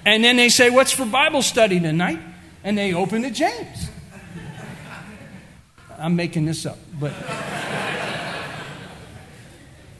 And 0.05 0.23
then 0.23 0.37
they 0.37 0.49
say, 0.49 0.69
What's 0.69 0.91
for 0.91 1.05
Bible 1.05 1.41
study 1.41 1.79
tonight? 1.79 2.19
And 2.63 2.77
they 2.77 2.93
open 2.93 3.23
to 3.23 3.31
James. 3.31 3.89
I'm 5.97 6.15
making 6.15 6.45
this 6.45 6.65
up, 6.65 6.77
but 6.99 7.13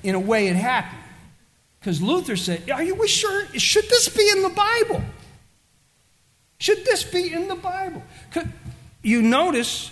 in 0.03 0.15
a 0.15 0.19
way 0.19 0.47
it 0.47 0.55
happened. 0.55 1.01
Because 1.79 2.01
Luther 2.01 2.36
said, 2.36 2.69
Are 2.69 2.84
you 2.84 3.08
sure? 3.08 3.45
Should 3.58 3.89
this 3.89 4.10
be 4.10 4.29
in 4.29 4.41
the 4.41 4.49
Bible? 4.49 5.01
Should 6.60 6.86
this 6.86 7.03
be 7.03 7.31
in 7.31 7.47
the 7.47 7.55
Bible? 7.55 8.03
you 9.01 9.21
notice 9.21 9.91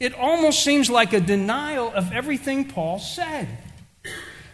it 0.00 0.14
almost 0.14 0.64
seems 0.64 0.88
like 0.88 1.12
a 1.12 1.20
denial 1.20 1.92
of 1.92 2.12
everything 2.12 2.66
Paul 2.66 2.98
said. 2.98 3.46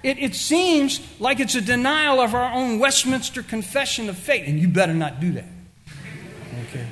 It, 0.02 0.18
it 0.18 0.34
seems 0.34 1.00
like 1.20 1.40
it's 1.40 1.54
a 1.54 1.60
denial 1.60 2.20
of 2.20 2.34
our 2.34 2.52
own 2.52 2.78
Westminster 2.78 3.42
Confession 3.42 4.08
of 4.08 4.16
Faith, 4.16 4.44
and 4.46 4.58
you 4.58 4.68
better 4.68 4.94
not 4.94 5.20
do 5.20 5.32
that. 5.32 5.44
Okay. 6.68 6.86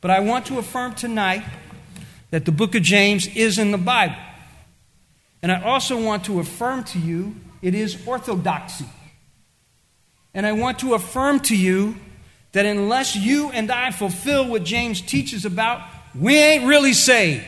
But 0.00 0.10
I 0.10 0.20
want 0.20 0.46
to 0.46 0.58
affirm 0.58 0.94
tonight 0.94 1.44
that 2.30 2.44
the 2.44 2.52
book 2.52 2.74
of 2.74 2.82
James 2.82 3.26
is 3.28 3.58
in 3.58 3.70
the 3.70 3.78
Bible. 3.78 4.16
And 5.42 5.50
I 5.50 5.62
also 5.62 6.00
want 6.00 6.24
to 6.24 6.40
affirm 6.40 6.84
to 6.84 6.98
you 6.98 7.34
it 7.62 7.74
is 7.74 8.06
orthodoxy. 8.06 8.86
And 10.32 10.46
I 10.46 10.52
want 10.52 10.78
to 10.80 10.94
affirm 10.94 11.40
to 11.40 11.56
you 11.56 11.96
that 12.52 12.66
unless 12.66 13.16
you 13.16 13.50
and 13.50 13.70
I 13.70 13.90
fulfill 13.90 14.48
what 14.48 14.64
James 14.64 15.00
teaches 15.00 15.44
about, 15.44 15.82
we 16.14 16.36
ain't 16.36 16.64
really 16.64 16.92
saved. 16.92 17.44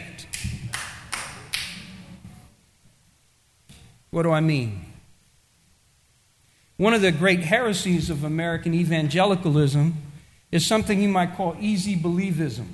What 4.13 4.23
do 4.23 4.31
I 4.31 4.41
mean? 4.41 4.85
One 6.77 6.93
of 6.95 7.01
the 7.01 7.11
great 7.11 7.41
heresies 7.41 8.11
of 8.11 8.25
American 8.25 8.75
evangelicalism 8.75 9.95
is 10.53 10.67
something 10.67 11.01
you 11.01 11.09
might 11.09 11.35
call 11.35 11.57
easy 11.59 11.97
believism. 11.97 12.67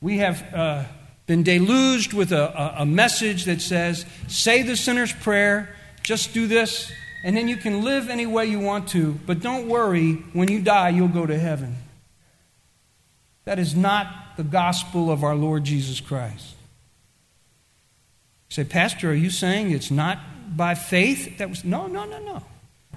We 0.00 0.18
have 0.18 0.42
uh, 0.52 0.84
been 1.26 1.44
deluged 1.44 2.12
with 2.12 2.32
a, 2.32 2.80
a, 2.80 2.84
message 2.84 3.44
that 3.44 3.60
says, 3.60 4.04
say 4.26 4.62
the 4.62 4.76
sinner's 4.76 5.12
prayer, 5.12 5.74
just 6.02 6.34
do 6.34 6.48
this, 6.48 6.90
and 7.22 7.36
then 7.36 7.46
you 7.46 7.56
can 7.56 7.84
live 7.84 8.10
any 8.10 8.26
way 8.26 8.46
you 8.46 8.58
want 8.58 8.88
to, 8.88 9.12
but 9.26 9.40
don't 9.40 9.68
worry, 9.68 10.14
when 10.32 10.48
you 10.48 10.60
die, 10.60 10.88
you'll 10.88 11.08
go 11.08 11.24
to 11.24 11.38
heaven. 11.38 11.76
That 13.44 13.60
is 13.60 13.76
not 13.76 14.36
the 14.36 14.44
gospel 14.44 15.10
of 15.10 15.22
our 15.22 15.36
Lord 15.36 15.62
Jesus 15.62 16.00
Christ. 16.00 16.55
Say, 18.48 18.64
Pastor, 18.64 19.10
are 19.10 19.14
you 19.14 19.30
saying 19.30 19.70
it's 19.72 19.90
not 19.90 20.18
by 20.56 20.74
faith? 20.74 21.38
That 21.38 21.50
was 21.50 21.64
no, 21.64 21.86
no, 21.86 22.04
no, 22.04 22.18
no. 22.20 22.42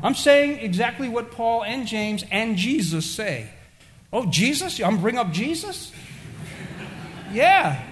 I'm 0.02 0.16
saying 0.16 0.60
exactly 0.60 1.10
what 1.10 1.32
Paul 1.32 1.64
and 1.64 1.88
James 1.88 2.24
and 2.32 2.56
Jesus 2.56 3.06
say. 3.06 3.50
Oh, 4.14 4.26
Jesus? 4.26 4.80
I'm 4.80 5.02
bring 5.02 5.18
up 5.18 5.32
Jesus? 5.32 5.92
yeah. 7.32 7.84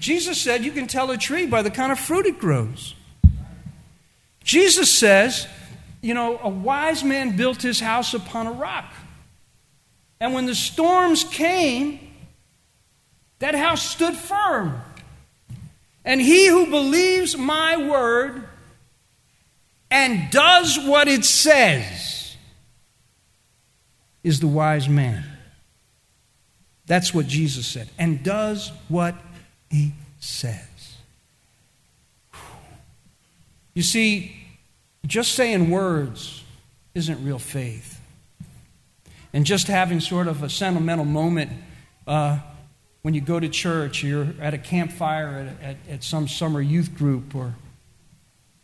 Jesus 0.00 0.40
said 0.40 0.64
you 0.64 0.72
can 0.72 0.86
tell 0.86 1.10
a 1.10 1.16
tree 1.16 1.46
by 1.46 1.62
the 1.62 1.70
kind 1.70 1.92
of 1.92 1.98
fruit 1.98 2.26
it 2.26 2.38
grows. 2.38 2.94
Jesus 4.42 4.92
says, 4.92 5.46
you 6.02 6.12
know, 6.12 6.38
a 6.42 6.48
wise 6.48 7.02
man 7.02 7.36
built 7.36 7.62
his 7.62 7.80
house 7.80 8.12
upon 8.12 8.46
a 8.46 8.52
rock. 8.52 8.92
And 10.20 10.34
when 10.34 10.46
the 10.46 10.54
storms 10.54 11.24
came, 11.24 11.98
that 13.38 13.54
house 13.54 13.82
stood 13.82 14.14
firm. 14.14 14.80
And 16.04 16.20
he 16.20 16.48
who 16.48 16.66
believes 16.66 17.36
my 17.36 17.76
word 17.76 18.44
and 19.90 20.30
does 20.30 20.78
what 20.78 21.08
it 21.08 21.24
says 21.24 22.36
is 24.22 24.40
the 24.40 24.46
wise 24.46 24.88
man. 24.88 25.24
That's 26.86 27.14
what 27.14 27.26
Jesus 27.26 27.66
said. 27.66 27.88
And 27.98 28.22
does 28.22 28.72
what 28.88 29.14
he 29.70 29.92
says. 30.20 30.66
You 33.72 33.82
see, 33.82 34.36
just 35.06 35.32
saying 35.32 35.70
words 35.70 36.42
isn't 36.94 37.24
real 37.24 37.38
faith. 37.38 38.00
And 39.32 39.44
just 39.44 39.66
having 39.66 40.00
sort 40.00 40.28
of 40.28 40.42
a 40.42 40.50
sentimental 40.50 41.04
moment 41.04 41.50
uh, 42.06 42.38
when 43.04 43.12
you 43.12 43.20
go 43.20 43.38
to 43.38 43.50
church, 43.50 44.02
you're 44.02 44.28
at 44.40 44.54
a 44.54 44.58
campfire 44.58 45.54
at, 45.60 45.68
at, 45.68 45.76
at 45.90 46.02
some 46.02 46.26
summer 46.26 46.58
youth 46.58 46.94
group, 46.96 47.34
or, 47.34 47.54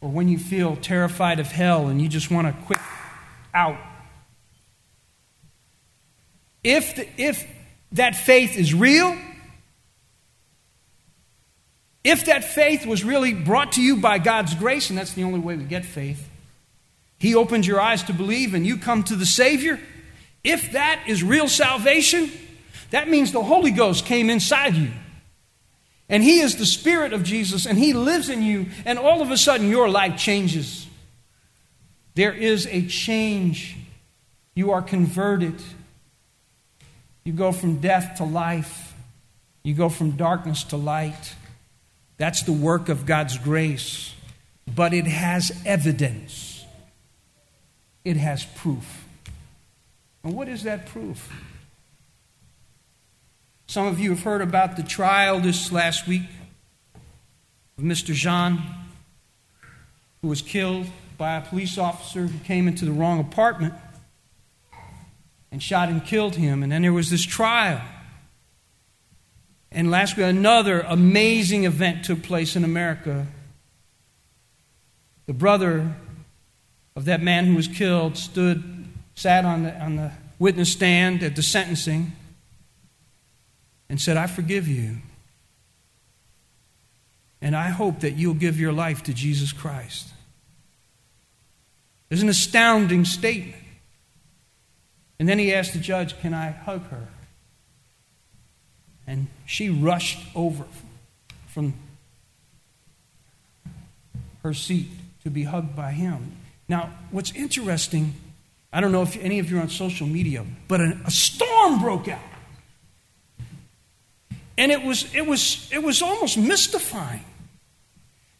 or 0.00 0.08
when 0.08 0.28
you 0.28 0.38
feel 0.38 0.76
terrified 0.76 1.38
of 1.38 1.48
hell 1.48 1.88
and 1.88 2.00
you 2.00 2.08
just 2.08 2.30
want 2.30 2.46
to 2.46 2.64
quit 2.64 2.78
out. 3.52 3.76
If, 6.64 6.96
the, 6.96 7.06
if 7.20 7.46
that 7.92 8.16
faith 8.16 8.56
is 8.56 8.72
real, 8.72 9.14
if 12.02 12.24
that 12.24 12.42
faith 12.42 12.86
was 12.86 13.04
really 13.04 13.34
brought 13.34 13.72
to 13.72 13.82
you 13.82 13.96
by 13.96 14.18
God's 14.18 14.54
grace, 14.54 14.88
and 14.88 14.98
that's 14.98 15.12
the 15.12 15.24
only 15.24 15.40
way 15.40 15.54
we 15.54 15.64
get 15.64 15.84
faith, 15.84 16.30
He 17.18 17.34
opens 17.34 17.66
your 17.66 17.78
eyes 17.78 18.02
to 18.04 18.14
believe 18.14 18.54
and 18.54 18.66
you 18.66 18.78
come 18.78 19.02
to 19.02 19.16
the 19.16 19.26
Savior. 19.26 19.78
If 20.42 20.72
that 20.72 21.02
is 21.06 21.22
real 21.22 21.46
salvation, 21.46 22.30
that 22.90 23.08
means 23.08 23.32
the 23.32 23.42
Holy 23.42 23.70
Ghost 23.70 24.04
came 24.06 24.30
inside 24.30 24.74
you. 24.74 24.90
And 26.08 26.22
He 26.22 26.40
is 26.40 26.56
the 26.56 26.66
Spirit 26.66 27.12
of 27.12 27.22
Jesus, 27.22 27.66
and 27.66 27.78
He 27.78 27.92
lives 27.92 28.28
in 28.28 28.42
you, 28.42 28.66
and 28.84 28.98
all 28.98 29.22
of 29.22 29.30
a 29.30 29.36
sudden 29.36 29.68
your 29.68 29.88
life 29.88 30.18
changes. 30.18 30.86
There 32.14 32.32
is 32.32 32.66
a 32.66 32.86
change. 32.86 33.76
You 34.54 34.72
are 34.72 34.82
converted. 34.82 35.54
You 37.24 37.32
go 37.32 37.52
from 37.52 37.80
death 37.80 38.16
to 38.16 38.24
life, 38.24 38.94
you 39.62 39.74
go 39.74 39.88
from 39.88 40.12
darkness 40.12 40.64
to 40.64 40.76
light. 40.76 41.34
That's 42.16 42.42
the 42.42 42.52
work 42.52 42.88
of 42.88 43.06
God's 43.06 43.38
grace. 43.38 44.14
But 44.74 44.92
it 44.92 45.06
has 45.06 45.52
evidence, 45.64 46.64
it 48.04 48.16
has 48.16 48.44
proof. 48.44 49.04
And 50.22 50.34
what 50.34 50.48
is 50.48 50.64
that 50.64 50.86
proof? 50.86 51.32
Some 53.70 53.86
of 53.86 54.00
you 54.00 54.10
have 54.10 54.24
heard 54.24 54.42
about 54.42 54.74
the 54.74 54.82
trial 54.82 55.38
this 55.38 55.70
last 55.70 56.08
week 56.08 56.24
of 57.78 57.84
Mr. 57.84 58.12
Jean, 58.12 58.60
who 60.20 60.26
was 60.26 60.42
killed 60.42 60.88
by 61.16 61.36
a 61.36 61.40
police 61.40 61.78
officer 61.78 62.26
who 62.26 62.36
came 62.40 62.66
into 62.66 62.84
the 62.84 62.90
wrong 62.90 63.20
apartment 63.20 63.74
and 65.52 65.62
shot 65.62 65.88
and 65.88 66.04
killed 66.04 66.34
him. 66.34 66.64
And 66.64 66.72
then 66.72 66.82
there 66.82 66.92
was 66.92 67.10
this 67.10 67.24
trial. 67.24 67.80
And 69.70 69.88
last 69.88 70.16
week, 70.16 70.26
another 70.26 70.80
amazing 70.80 71.62
event 71.62 72.04
took 72.04 72.24
place 72.24 72.56
in 72.56 72.64
America. 72.64 73.28
The 75.26 75.32
brother 75.32 75.94
of 76.96 77.04
that 77.04 77.22
man 77.22 77.44
who 77.46 77.54
was 77.54 77.68
killed 77.68 78.16
stood, 78.16 78.88
sat 79.14 79.44
on 79.44 79.62
the, 79.62 79.80
on 79.80 79.94
the 79.94 80.10
witness 80.40 80.72
stand 80.72 81.22
at 81.22 81.36
the 81.36 81.42
sentencing 81.44 82.16
and 83.90 84.00
said, 84.00 84.16
I 84.16 84.28
forgive 84.28 84.68
you. 84.68 84.96
And 87.42 87.56
I 87.56 87.68
hope 87.68 88.00
that 88.00 88.12
you'll 88.12 88.34
give 88.34 88.58
your 88.58 88.72
life 88.72 89.02
to 89.04 89.12
Jesus 89.12 89.52
Christ. 89.52 90.08
It's 92.08 92.22
an 92.22 92.28
astounding 92.28 93.04
statement. 93.04 93.62
And 95.18 95.28
then 95.28 95.38
he 95.38 95.52
asked 95.52 95.72
the 95.72 95.80
judge, 95.80 96.18
Can 96.20 96.32
I 96.32 96.50
hug 96.50 96.88
her? 96.88 97.08
And 99.06 99.26
she 99.44 99.68
rushed 99.68 100.20
over 100.36 100.64
from 101.48 101.74
her 104.42 104.54
seat 104.54 104.88
to 105.24 105.30
be 105.30 105.42
hugged 105.42 105.74
by 105.74 105.90
him. 105.90 106.36
Now, 106.68 106.90
what's 107.10 107.32
interesting, 107.32 108.14
I 108.72 108.80
don't 108.80 108.92
know 108.92 109.02
if 109.02 109.16
any 109.22 109.40
of 109.40 109.50
you 109.50 109.58
are 109.58 109.62
on 109.62 109.68
social 109.68 110.06
media, 110.06 110.46
but 110.68 110.80
a, 110.80 111.10
storm 111.10 111.80
broke 111.80 112.08
out. 112.08 112.20
And 114.60 114.70
it 114.70 114.82
was, 114.84 115.14
it, 115.14 115.26
was, 115.26 115.70
it 115.72 115.82
was 115.82 116.02
almost 116.02 116.36
mystifying. 116.36 117.24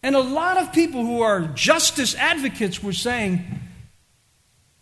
And 0.03 0.15
a 0.15 0.21
lot 0.21 0.59
of 0.59 0.71
people 0.71 1.03
who 1.03 1.23
are 1.23 1.41
justice 1.55 2.15
advocates 2.15 2.83
were 2.83 2.93
saying, 2.93 3.43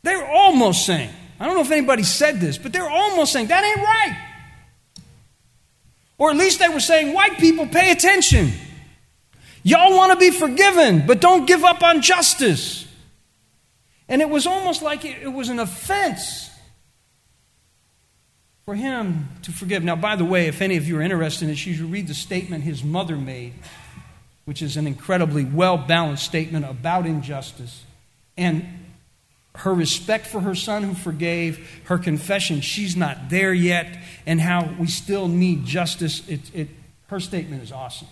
they're 0.03 0.27
almost 0.27 0.85
saying, 0.85 1.11
I 1.38 1.46
don't 1.46 1.55
know 1.55 1.61
if 1.61 1.70
anybody 1.70 2.03
said 2.03 2.40
this, 2.40 2.59
but 2.59 2.72
they're 2.72 2.90
almost 2.90 3.33
saying, 3.33 3.46
that 3.46 3.62
ain't 3.62 3.77
right. 3.77 4.18
Or 6.18 6.33
at 6.33 6.37
least 6.37 6.59
they 6.59 6.70
were 6.70 6.81
saying, 6.81 7.14
white 7.14 7.38
people, 7.38 7.68
pay 7.68 7.92
attention. 7.92 8.51
Y'all 9.62 9.96
want 9.96 10.11
to 10.11 10.18
be 10.18 10.33
forgiven, 10.33 11.07
but 11.07 11.20
don't 11.20 11.46
give 11.46 11.62
up 11.62 11.85
on 11.85 12.03
justice. 12.03 12.85
And 14.09 14.20
it 14.20 14.29
was 14.29 14.44
almost 14.44 14.83
like 14.83 15.05
it 15.05 15.33
was 15.33 15.51
an 15.51 15.61
offense 15.61 16.47
for 18.68 18.74
him 18.74 19.31
to 19.40 19.50
forgive. 19.50 19.83
Now, 19.83 19.96
by 19.96 20.14
the 20.14 20.26
way, 20.26 20.46
if 20.46 20.61
any 20.61 20.76
of 20.76 20.87
you 20.87 20.98
are 20.98 21.00
interested 21.00 21.46
in 21.46 21.50
this, 21.52 21.64
you 21.64 21.72
should 21.72 21.90
read 21.90 22.07
the 22.07 22.12
statement 22.12 22.64
his 22.64 22.85
mother 22.85 23.16
made, 23.16 23.54
which 24.44 24.61
is 24.61 24.76
an 24.76 24.87
incredibly 24.87 25.42
well 25.42 25.78
balanced 25.78 26.26
statement 26.26 26.66
about 26.66 27.07
injustice. 27.07 27.85
And 28.37 28.66
her 29.54 29.72
respect 29.72 30.26
for 30.26 30.40
her 30.40 30.54
son 30.54 30.83
who 30.83 30.92
forgave, 30.92 31.81
her 31.85 31.96
confession, 31.96 32.61
she's 32.61 32.94
not 32.94 33.31
there 33.31 33.54
yet, 33.54 34.00
and 34.26 34.38
how 34.38 34.68
we 34.78 34.87
still 34.87 35.28
need 35.28 35.64
justice. 35.64 36.28
It, 36.28 36.54
it, 36.54 36.68
her 37.07 37.20
statement 37.20 37.62
is 37.62 37.72
awesome. 37.72 38.09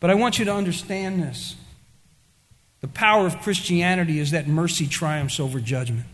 But 0.00 0.08
I 0.08 0.14
want 0.14 0.38
you 0.38 0.46
to 0.46 0.54
understand 0.54 1.22
this. 1.22 1.54
The 2.80 2.88
power 2.88 3.26
of 3.26 3.38
Christianity 3.40 4.20
is 4.20 4.30
that 4.30 4.48
mercy 4.48 4.86
triumphs 4.86 5.38
over 5.38 5.60
judgment, 5.60 6.06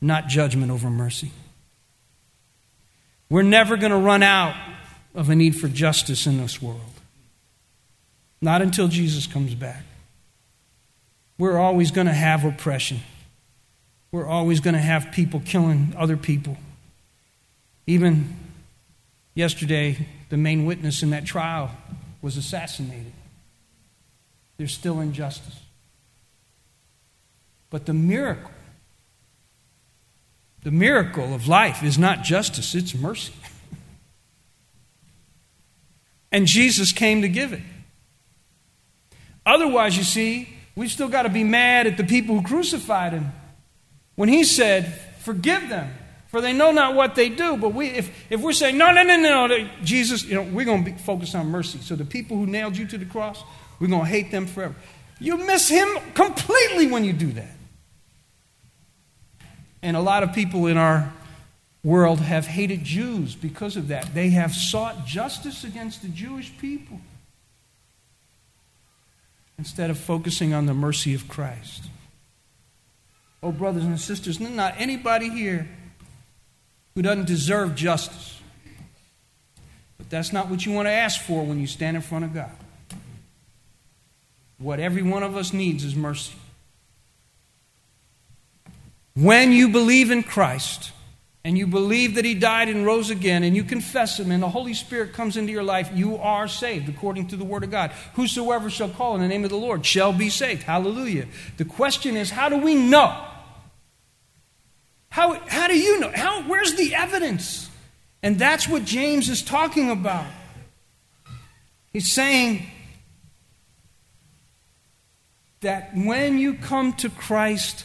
not 0.00 0.28
judgment 0.28 0.72
over 0.72 0.88
mercy. 0.88 1.30
We're 3.30 3.42
never 3.42 3.76
going 3.76 3.92
to 3.92 3.98
run 3.98 4.22
out 4.22 4.54
of 5.14 5.28
a 5.30 5.34
need 5.34 5.56
for 5.56 5.68
justice 5.68 6.26
in 6.26 6.38
this 6.38 6.62
world. 6.62 6.80
Not 8.40 8.62
until 8.62 8.88
Jesus 8.88 9.26
comes 9.26 9.54
back. 9.54 9.82
We're 11.38 11.58
always 11.58 11.90
going 11.90 12.06
to 12.06 12.12
have 12.12 12.44
oppression. 12.44 13.00
We're 14.10 14.26
always 14.26 14.60
going 14.60 14.74
to 14.74 14.80
have 14.80 15.12
people 15.12 15.42
killing 15.44 15.94
other 15.96 16.16
people. 16.16 16.56
Even 17.86 18.36
yesterday, 19.34 20.06
the 20.30 20.36
main 20.36 20.66
witness 20.66 21.02
in 21.02 21.10
that 21.10 21.24
trial 21.24 21.70
was 22.22 22.36
assassinated. 22.36 23.12
There's 24.56 24.72
still 24.72 25.00
injustice. 25.00 25.60
But 27.70 27.86
the 27.86 27.94
miracle, 27.94 28.50
the 30.62 30.70
miracle 30.70 31.34
of 31.34 31.48
life 31.48 31.82
is 31.82 31.98
not 31.98 32.22
justice, 32.22 32.74
it's 32.74 32.94
mercy. 32.94 33.32
and 36.32 36.46
Jesus 36.46 36.92
came 36.92 37.22
to 37.22 37.28
give 37.28 37.52
it. 37.52 37.62
Otherwise, 39.46 39.96
you 39.96 40.04
see, 40.04 40.48
we 40.76 40.88
still 40.88 41.08
got 41.08 41.22
to 41.22 41.28
be 41.28 41.42
mad 41.42 41.86
at 41.86 41.96
the 41.96 42.04
people 42.04 42.38
who 42.38 42.46
crucified 42.46 43.12
him. 43.12 43.32
When 44.14 44.28
he 44.28 44.44
said, 44.44 45.00
Forgive 45.20 45.68
them, 45.68 45.92
for 46.28 46.40
they 46.40 46.52
know 46.52 46.70
not 46.70 46.94
what 46.94 47.14
they 47.14 47.28
do. 47.28 47.56
But 47.56 47.70
we, 47.70 47.88
if, 47.88 48.10
if 48.30 48.40
we're 48.40 48.52
saying, 48.52 48.76
No, 48.78 48.92
no, 48.92 49.02
no, 49.02 49.16
no, 49.16 49.46
no," 49.46 49.68
Jesus, 49.82 50.24
you 50.24 50.34
know, 50.34 50.42
we're 50.42 50.64
going 50.64 50.84
to 50.84 50.90
be 50.90 50.96
focused 50.96 51.34
on 51.34 51.48
mercy. 51.48 51.78
So 51.78 51.96
the 51.96 52.04
people 52.04 52.36
who 52.36 52.46
nailed 52.46 52.76
you 52.76 52.86
to 52.86 52.98
the 52.98 53.04
cross, 53.04 53.42
we're 53.80 53.88
going 53.88 54.02
to 54.04 54.08
hate 54.08 54.30
them 54.30 54.46
forever. 54.46 54.74
You 55.20 55.36
miss 55.38 55.68
him 55.68 55.88
completely 56.14 56.86
when 56.86 57.04
you 57.04 57.12
do 57.12 57.32
that. 57.32 57.57
And 59.82 59.96
a 59.96 60.00
lot 60.00 60.22
of 60.22 60.32
people 60.32 60.66
in 60.66 60.76
our 60.76 61.12
world 61.84 62.20
have 62.20 62.46
hated 62.46 62.84
Jews 62.84 63.34
because 63.34 63.76
of 63.76 63.88
that. 63.88 64.14
They 64.14 64.30
have 64.30 64.52
sought 64.52 65.06
justice 65.06 65.64
against 65.64 66.02
the 66.02 66.08
Jewish 66.08 66.56
people 66.58 67.00
instead 69.58 69.90
of 69.90 69.98
focusing 69.98 70.52
on 70.52 70.66
the 70.66 70.74
mercy 70.74 71.14
of 71.14 71.28
Christ. 71.28 71.84
Oh, 73.42 73.52
brothers 73.52 73.84
and 73.84 74.00
sisters, 74.00 74.40
not 74.40 74.74
anybody 74.78 75.30
here 75.30 75.68
who 76.94 77.02
doesn't 77.02 77.26
deserve 77.26 77.76
justice. 77.76 78.40
But 79.96 80.10
that's 80.10 80.32
not 80.32 80.48
what 80.48 80.66
you 80.66 80.72
want 80.72 80.86
to 80.86 80.92
ask 80.92 81.20
for 81.20 81.44
when 81.44 81.60
you 81.60 81.66
stand 81.66 81.96
in 81.96 82.02
front 82.02 82.24
of 82.24 82.34
God. 82.34 82.50
What 84.58 84.80
every 84.80 85.02
one 85.02 85.22
of 85.22 85.36
us 85.36 85.52
needs 85.52 85.84
is 85.84 85.94
mercy. 85.94 86.34
When 89.20 89.50
you 89.50 89.70
believe 89.70 90.12
in 90.12 90.22
Christ, 90.22 90.92
and 91.44 91.58
you 91.58 91.66
believe 91.66 92.14
that 92.16 92.24
he 92.24 92.34
died 92.34 92.68
and 92.68 92.86
rose 92.86 93.10
again, 93.10 93.42
and 93.42 93.56
you 93.56 93.64
confess 93.64 94.20
him, 94.20 94.30
and 94.30 94.40
the 94.40 94.48
Holy 94.48 94.74
Spirit 94.74 95.12
comes 95.12 95.36
into 95.36 95.50
your 95.50 95.64
life, 95.64 95.90
you 95.92 96.18
are 96.18 96.46
saved 96.46 96.88
according 96.88 97.28
to 97.28 97.36
the 97.36 97.44
Word 97.44 97.64
of 97.64 97.70
God. 97.70 97.90
Whosoever 98.14 98.70
shall 98.70 98.90
call 98.90 99.16
in 99.16 99.22
the 99.22 99.26
name 99.26 99.42
of 99.42 99.50
the 99.50 99.56
Lord 99.56 99.84
shall 99.84 100.12
be 100.12 100.28
saved. 100.28 100.62
Hallelujah. 100.62 101.26
The 101.56 101.64
question 101.64 102.16
is, 102.16 102.30
how 102.30 102.48
do 102.48 102.58
we 102.58 102.76
know? 102.76 103.16
How, 105.08 105.34
how 105.48 105.66
do 105.66 105.76
you 105.76 105.98
know? 105.98 106.12
How, 106.14 106.42
where's 106.42 106.74
the 106.74 106.94
evidence? 106.94 107.68
And 108.22 108.38
that's 108.38 108.68
what 108.68 108.84
James 108.84 109.28
is 109.28 109.42
talking 109.42 109.90
about. 109.90 110.26
He's 111.92 112.12
saying 112.12 112.66
that 115.60 115.90
when 115.96 116.38
you 116.38 116.54
come 116.54 116.92
to 116.94 117.08
Christ, 117.08 117.84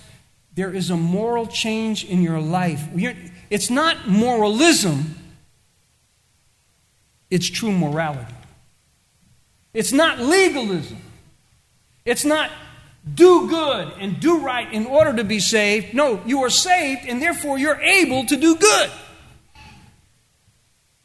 there 0.56 0.74
is 0.74 0.90
a 0.90 0.98
moral 0.98 1.48
change 1.48 2.06
in 2.06 2.22
your 2.22 2.40
life. 2.40 2.84
It's 3.50 3.70
not 3.70 4.08
moralism, 4.08 5.16
it's 7.30 7.50
true 7.50 7.72
morality. 7.72 8.34
It's 9.74 9.92
not 9.92 10.20
legalism. 10.20 10.98
It's 12.06 12.26
not 12.26 12.52
do 13.12 13.50
good 13.50 13.92
and 14.00 14.20
do 14.20 14.40
right 14.40 14.72
in 14.72 14.86
order 14.86 15.16
to 15.16 15.24
be 15.24 15.40
saved. 15.40 15.94
No, 15.94 16.22
you 16.26 16.44
are 16.44 16.50
saved 16.50 17.02
and 17.08 17.22
therefore 17.22 17.58
you're 17.58 17.82
able 17.82 18.26
to 18.26 18.38
do 18.38 18.56
good. 18.56 18.92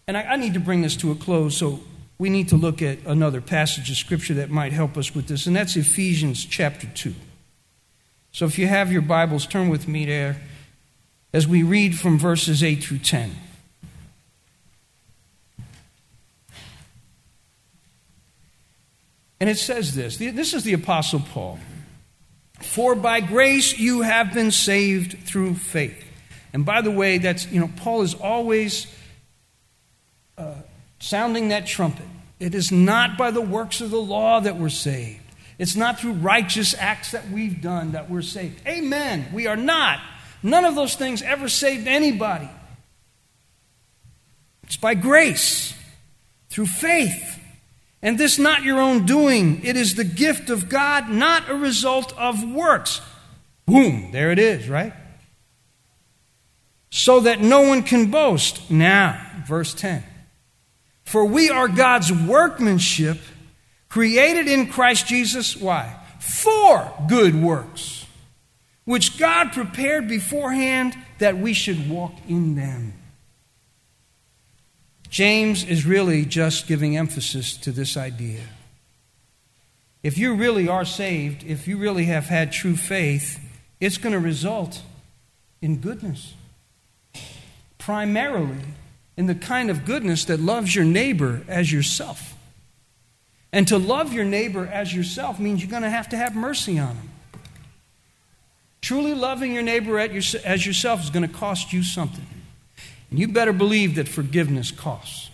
And 0.06 0.16
I, 0.16 0.22
I, 0.22 0.36
need 0.36 0.54
to 0.54 0.60
bring 0.60 0.82
this 0.82 0.96
to 0.96 1.10
a 1.10 1.14
close, 1.14 1.56
so 1.56 1.80
we 2.18 2.30
need 2.30 2.48
to 2.48 2.56
look 2.56 2.80
at 2.80 2.98
another 3.04 3.40
passage 3.40 3.90
of 3.90 3.96
Scripture 3.96 4.34
that 4.34 4.48
might 4.48 4.72
help 4.72 4.96
us 4.96 5.14
with 5.14 5.28
this, 5.28 5.46
and 5.46 5.54
that's 5.54 5.76
Ephesians 5.76 6.46
chapter 6.46 6.86
2. 6.94 7.14
So 8.32 8.44
if 8.46 8.58
you 8.58 8.66
have 8.66 8.92
your 8.92 9.02
Bibles, 9.02 9.46
turn 9.46 9.68
with 9.68 9.88
me 9.88 10.06
there 10.06 10.40
as 11.32 11.46
we 11.46 11.62
read 11.62 11.98
from 11.98 12.18
verses 12.18 12.62
8 12.62 12.82
through 12.82 12.98
10. 12.98 13.34
And 19.40 19.48
it 19.48 19.58
says 19.58 19.94
this 19.94 20.16
this 20.16 20.54
is 20.54 20.64
the 20.64 20.72
Apostle 20.72 21.20
Paul. 21.20 21.58
For 22.60 22.94
by 22.94 23.20
grace 23.20 23.78
you 23.78 24.02
have 24.02 24.34
been 24.34 24.50
saved 24.50 25.18
through 25.24 25.54
faith. 25.54 26.04
And 26.52 26.64
by 26.64 26.80
the 26.80 26.90
way, 26.90 27.18
that's, 27.18 27.46
you 27.52 27.60
know, 27.60 27.70
Paul 27.76 28.02
is 28.02 28.14
always 28.14 28.92
uh, 30.36 30.54
sounding 30.98 31.48
that 31.48 31.66
trumpet. 31.66 32.06
It 32.40 32.54
is 32.54 32.72
not 32.72 33.18
by 33.18 33.30
the 33.30 33.40
works 33.40 33.80
of 33.80 33.90
the 33.90 34.00
law 34.00 34.40
that 34.40 34.56
we're 34.56 34.70
saved. 34.70 35.20
It's 35.58 35.74
not 35.74 35.98
through 35.98 36.12
righteous 36.12 36.74
acts 36.78 37.10
that 37.10 37.28
we've 37.30 37.60
done 37.60 37.92
that 37.92 38.08
we're 38.08 38.22
saved. 38.22 38.66
Amen. 38.66 39.26
We 39.32 39.46
are 39.46 39.56
not. 39.56 40.00
None 40.42 40.64
of 40.64 40.76
those 40.76 40.94
things 40.94 41.20
ever 41.20 41.48
saved 41.48 41.88
anybody. 41.88 42.48
It's 44.62 44.76
by 44.76 44.94
grace, 44.94 45.74
through 46.48 46.66
faith. 46.66 47.40
And 48.00 48.16
this 48.16 48.38
not 48.38 48.62
your 48.62 48.80
own 48.80 49.06
doing. 49.06 49.64
It 49.64 49.76
is 49.76 49.94
the 49.96 50.04
gift 50.04 50.50
of 50.50 50.68
God, 50.68 51.08
not 51.08 51.50
a 51.50 51.54
result 51.54 52.16
of 52.16 52.48
works. 52.48 53.00
Boom, 53.66 54.10
there 54.12 54.30
it 54.30 54.38
is, 54.38 54.68
right? 54.68 54.92
So 56.90 57.20
that 57.20 57.40
no 57.40 57.62
one 57.62 57.82
can 57.82 58.10
boast. 58.10 58.70
Now, 58.70 59.20
verse 59.46 59.74
10. 59.74 60.04
For 61.04 61.24
we 61.24 61.50
are 61.50 61.68
God's 61.68 62.12
workmanship, 62.12 63.18
created 63.98 64.46
in 64.46 64.68
Christ 64.68 65.08
Jesus. 65.08 65.56
Why? 65.56 65.92
For 66.20 66.88
good 67.08 67.34
works 67.34 68.06
which 68.84 69.18
God 69.18 69.50
prepared 69.50 70.06
beforehand 70.06 70.96
that 71.18 71.36
we 71.36 71.52
should 71.52 71.90
walk 71.90 72.12
in 72.28 72.54
them. 72.54 72.92
James 75.10 75.64
is 75.64 75.84
really 75.84 76.24
just 76.24 76.68
giving 76.68 76.96
emphasis 76.96 77.56
to 77.56 77.72
this 77.72 77.96
idea. 77.96 78.42
If 80.04 80.16
you 80.16 80.36
really 80.36 80.68
are 80.68 80.84
saved, 80.84 81.42
if 81.42 81.66
you 81.66 81.76
really 81.76 82.04
have 82.04 82.26
had 82.26 82.52
true 82.52 82.76
faith, 82.76 83.40
it's 83.80 83.98
going 83.98 84.12
to 84.12 84.20
result 84.20 84.80
in 85.60 85.78
goodness. 85.78 86.34
Primarily 87.78 88.64
in 89.16 89.26
the 89.26 89.34
kind 89.34 89.70
of 89.70 89.84
goodness 89.84 90.24
that 90.26 90.38
loves 90.38 90.72
your 90.72 90.84
neighbor 90.84 91.42
as 91.48 91.72
yourself. 91.72 92.36
And 93.52 93.66
to 93.68 93.78
love 93.78 94.12
your 94.12 94.24
neighbor 94.24 94.66
as 94.66 94.94
yourself 94.94 95.40
means 95.40 95.62
you're 95.62 95.70
going 95.70 95.82
to 95.82 95.90
have 95.90 96.08
to 96.10 96.16
have 96.16 96.36
mercy 96.36 96.78
on 96.78 96.96
them. 96.96 97.10
Truly 98.80 99.14
loving 99.14 99.52
your 99.52 99.62
neighbor 99.62 99.98
as 99.98 100.66
yourself 100.66 101.02
is 101.02 101.10
going 101.10 101.26
to 101.26 101.32
cost 101.32 101.72
you 101.72 101.82
something. 101.82 102.26
And 103.10 103.18
you 103.18 103.28
better 103.28 103.52
believe 103.52 103.94
that 103.96 104.06
forgiveness 104.06 104.70
costs. 104.70 105.30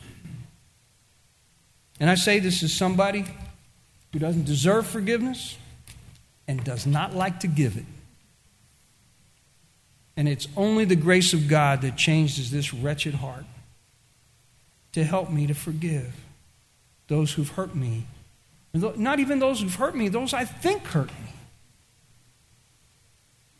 And 2.00 2.08
I 2.08 2.14
say 2.14 2.38
this 2.38 2.62
as 2.62 2.72
somebody 2.72 3.24
who 4.12 4.18
doesn't 4.18 4.44
deserve 4.44 4.86
forgiveness 4.86 5.58
and 6.46 6.62
does 6.62 6.86
not 6.86 7.14
like 7.14 7.40
to 7.40 7.46
give 7.46 7.76
it. 7.76 7.84
And 10.16 10.28
it's 10.28 10.46
only 10.56 10.84
the 10.84 10.96
grace 10.96 11.32
of 11.32 11.48
God 11.48 11.82
that 11.82 11.96
changes 11.96 12.50
this 12.50 12.72
wretched 12.72 13.14
heart 13.14 13.44
to 14.92 15.02
help 15.02 15.30
me 15.30 15.48
to 15.48 15.54
forgive 15.54 16.23
those 17.08 17.32
who've 17.32 17.48
hurt 17.50 17.74
me. 17.74 18.06
Not 18.72 19.20
even 19.20 19.38
those 19.38 19.60
who've 19.60 19.74
hurt 19.74 19.96
me, 19.96 20.08
those 20.08 20.34
I 20.34 20.44
think 20.44 20.84
hurt 20.84 21.08
me. 21.08 21.30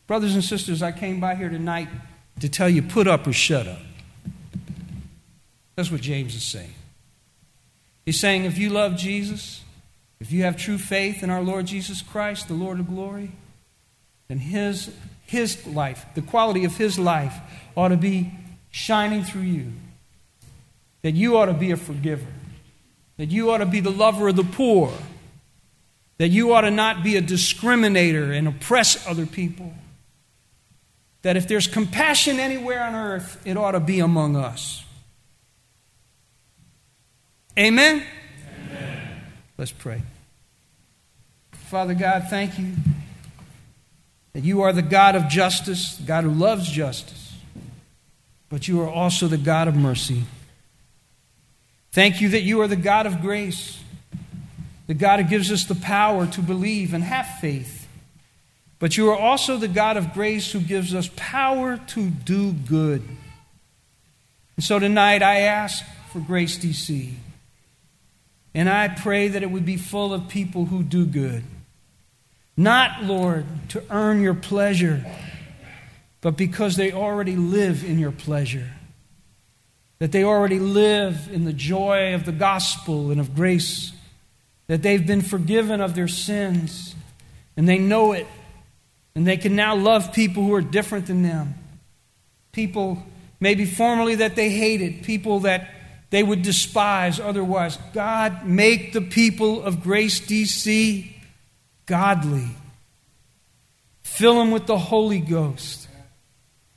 Brothers 0.07 0.33
and 0.35 0.43
sisters, 0.43 0.83
I 0.83 0.91
came 0.91 1.19
by 1.19 1.35
here 1.35 1.49
tonight 1.49 1.87
to 2.41 2.49
tell 2.49 2.69
you 2.69 2.81
put 2.81 3.07
up 3.07 3.25
or 3.25 3.33
shut 3.33 3.67
up. 3.67 3.79
That's 5.75 5.91
what 5.91 6.01
James 6.01 6.35
is 6.35 6.43
saying. 6.43 6.73
He's 8.05 8.19
saying 8.19 8.45
if 8.45 8.57
you 8.57 8.69
love 8.69 8.97
Jesus, 8.97 9.61
if 10.19 10.31
you 10.31 10.43
have 10.43 10.57
true 10.57 10.77
faith 10.77 11.23
in 11.23 11.29
our 11.29 11.41
Lord 11.41 11.65
Jesus 11.65 12.01
Christ, 12.01 12.47
the 12.47 12.53
Lord 12.53 12.79
of 12.79 12.87
glory, 12.87 13.31
then 14.27 14.37
his, 14.37 14.93
his 15.25 15.65
life, 15.65 16.05
the 16.13 16.21
quality 16.21 16.65
of 16.65 16.77
his 16.77 16.99
life, 16.99 17.35
ought 17.75 17.89
to 17.89 17.97
be 17.97 18.31
shining 18.71 19.23
through 19.23 19.41
you. 19.41 19.71
That 21.01 21.13
you 21.13 21.37
ought 21.37 21.45
to 21.45 21.53
be 21.53 21.71
a 21.71 21.77
forgiver. 21.77 22.25
That 23.17 23.31
you 23.31 23.51
ought 23.51 23.59
to 23.59 23.65
be 23.65 23.79
the 23.79 23.91
lover 23.91 24.27
of 24.27 24.35
the 24.35 24.43
poor. 24.43 24.93
That 26.17 26.29
you 26.29 26.53
ought 26.53 26.61
to 26.61 26.71
not 26.71 27.03
be 27.03 27.15
a 27.17 27.21
discriminator 27.21 28.37
and 28.37 28.47
oppress 28.47 29.05
other 29.07 29.25
people 29.25 29.73
that 31.25 31.35
if 31.35 31.47
there's 31.47 31.65
compassion 31.65 32.39
anywhere 32.39 32.83
on 32.83 32.93
earth, 32.93 33.41
it 33.45 33.57
ought 33.57 33.71
to 33.71 33.79
be 33.79 33.99
among 33.99 34.35
us. 34.35 34.85
Amen? 37.57 38.03
Amen. 38.69 39.21
Let's 39.57 39.71
pray. 39.71 40.03
Father 41.51 41.95
God, 41.95 42.27
thank 42.29 42.59
you 42.59 42.73
that 44.33 44.43
you 44.43 44.61
are 44.61 44.71
the 44.71 44.83
God 44.83 45.15
of 45.15 45.27
justice, 45.27 45.99
God 46.05 46.25
who 46.25 46.29
loves 46.29 46.69
justice, 46.69 47.33
but 48.49 48.67
you 48.67 48.79
are 48.81 48.89
also 48.89 49.27
the 49.27 49.35
God 49.39 49.67
of 49.67 49.75
mercy. 49.75 50.25
Thank 51.95 52.19
you 52.19 52.27
that 52.27 52.41
you 52.41 52.59
are 52.59 52.67
the 52.67 52.75
God 52.75 53.05
of 53.05 53.21
grace, 53.21 53.81
the 54.85 54.93
God 54.93 55.21
who 55.21 55.29
gives 55.29 55.49
us 55.49 55.63
the 55.63 55.75
power 55.75 56.27
to 56.27 56.41
believe 56.41 56.93
and 56.93 57.01
have 57.01 57.25
faith. 57.39 57.87
But 58.79 58.97
you 58.97 59.09
are 59.11 59.17
also 59.17 59.55
the 59.55 59.69
God 59.69 59.95
of 59.95 60.11
grace 60.13 60.51
who 60.51 60.59
gives 60.59 60.93
us 60.93 61.09
power 61.15 61.77
to 61.77 62.09
do 62.09 62.51
good. 62.51 63.01
And 64.57 64.65
so 64.65 64.77
tonight 64.77 65.23
I 65.23 65.39
ask 65.39 65.85
for 66.11 66.19
Grace 66.19 66.57
DC. 66.57 67.13
And 68.53 68.69
I 68.69 68.89
pray 68.89 69.29
that 69.29 69.41
it 69.41 69.49
would 69.49 69.65
be 69.65 69.77
full 69.77 70.13
of 70.13 70.27
people 70.27 70.65
who 70.65 70.83
do 70.83 71.05
good. 71.05 71.45
Not, 72.57 73.05
Lord, 73.05 73.45
to 73.69 73.81
earn 73.89 74.21
your 74.21 74.35
pleasure, 74.35 75.05
but 76.19 76.35
because 76.35 76.75
they 76.75 76.91
already 76.91 77.37
live 77.37 77.85
in 77.85 77.99
your 77.99 78.11
pleasure. 78.11 78.71
That 79.99 80.11
they 80.11 80.23
already 80.23 80.59
live 80.59 81.29
in 81.31 81.45
the 81.45 81.53
joy 81.53 82.13
of 82.13 82.25
the 82.25 82.31
gospel 82.31 83.11
and 83.11 83.19
of 83.19 83.35
grace. 83.35 83.91
That 84.67 84.81
they've 84.81 85.05
been 85.05 85.21
forgiven 85.21 85.81
of 85.81 85.95
their 85.95 86.07
sins 86.07 86.95
and 87.55 87.67
they 87.67 87.77
know 87.77 88.11
it. 88.11 88.27
And 89.15 89.25
they 89.25 89.37
can 89.37 89.55
now 89.55 89.75
love 89.75 90.11
people 90.11 90.43
who 90.43 90.53
are 90.53 90.61
different 90.61 91.07
than 91.07 91.23
them. 91.23 91.55
People 92.51 93.01
maybe 93.39 93.65
formerly 93.65 94.15
that 94.15 94.35
they 94.35 94.49
hated, 94.49 95.03
people 95.03 95.41
that 95.41 95.69
they 96.09 96.23
would 96.23 96.41
despise 96.41 97.19
otherwise. 97.19 97.77
God, 97.93 98.45
make 98.45 98.93
the 98.93 99.01
people 99.01 99.63
of 99.63 99.81
Grace 99.81 100.19
DC 100.19 101.11
godly. 101.85 102.47
Fill 104.03 104.35
them 104.35 104.51
with 104.51 104.65
the 104.65 104.77
Holy 104.77 105.19
Ghost. 105.19 105.87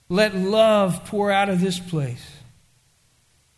Let 0.08 0.34
love 0.34 1.04
pour 1.06 1.30
out 1.30 1.48
of 1.48 1.60
this 1.60 1.78
place. 1.78 2.24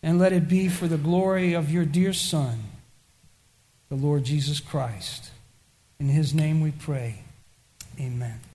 And 0.02 0.18
let 0.18 0.32
it 0.32 0.48
be 0.48 0.68
for 0.68 0.88
the 0.88 0.96
glory 0.96 1.52
of 1.52 1.70
your 1.70 1.84
dear 1.84 2.12
Son, 2.12 2.58
the 3.88 3.96
Lord 3.96 4.24
Jesus 4.24 4.60
Christ. 4.60 5.30
In 5.98 6.08
his 6.08 6.32
name 6.32 6.60
we 6.60 6.70
pray. 6.70 7.22
Amen. 8.00 8.40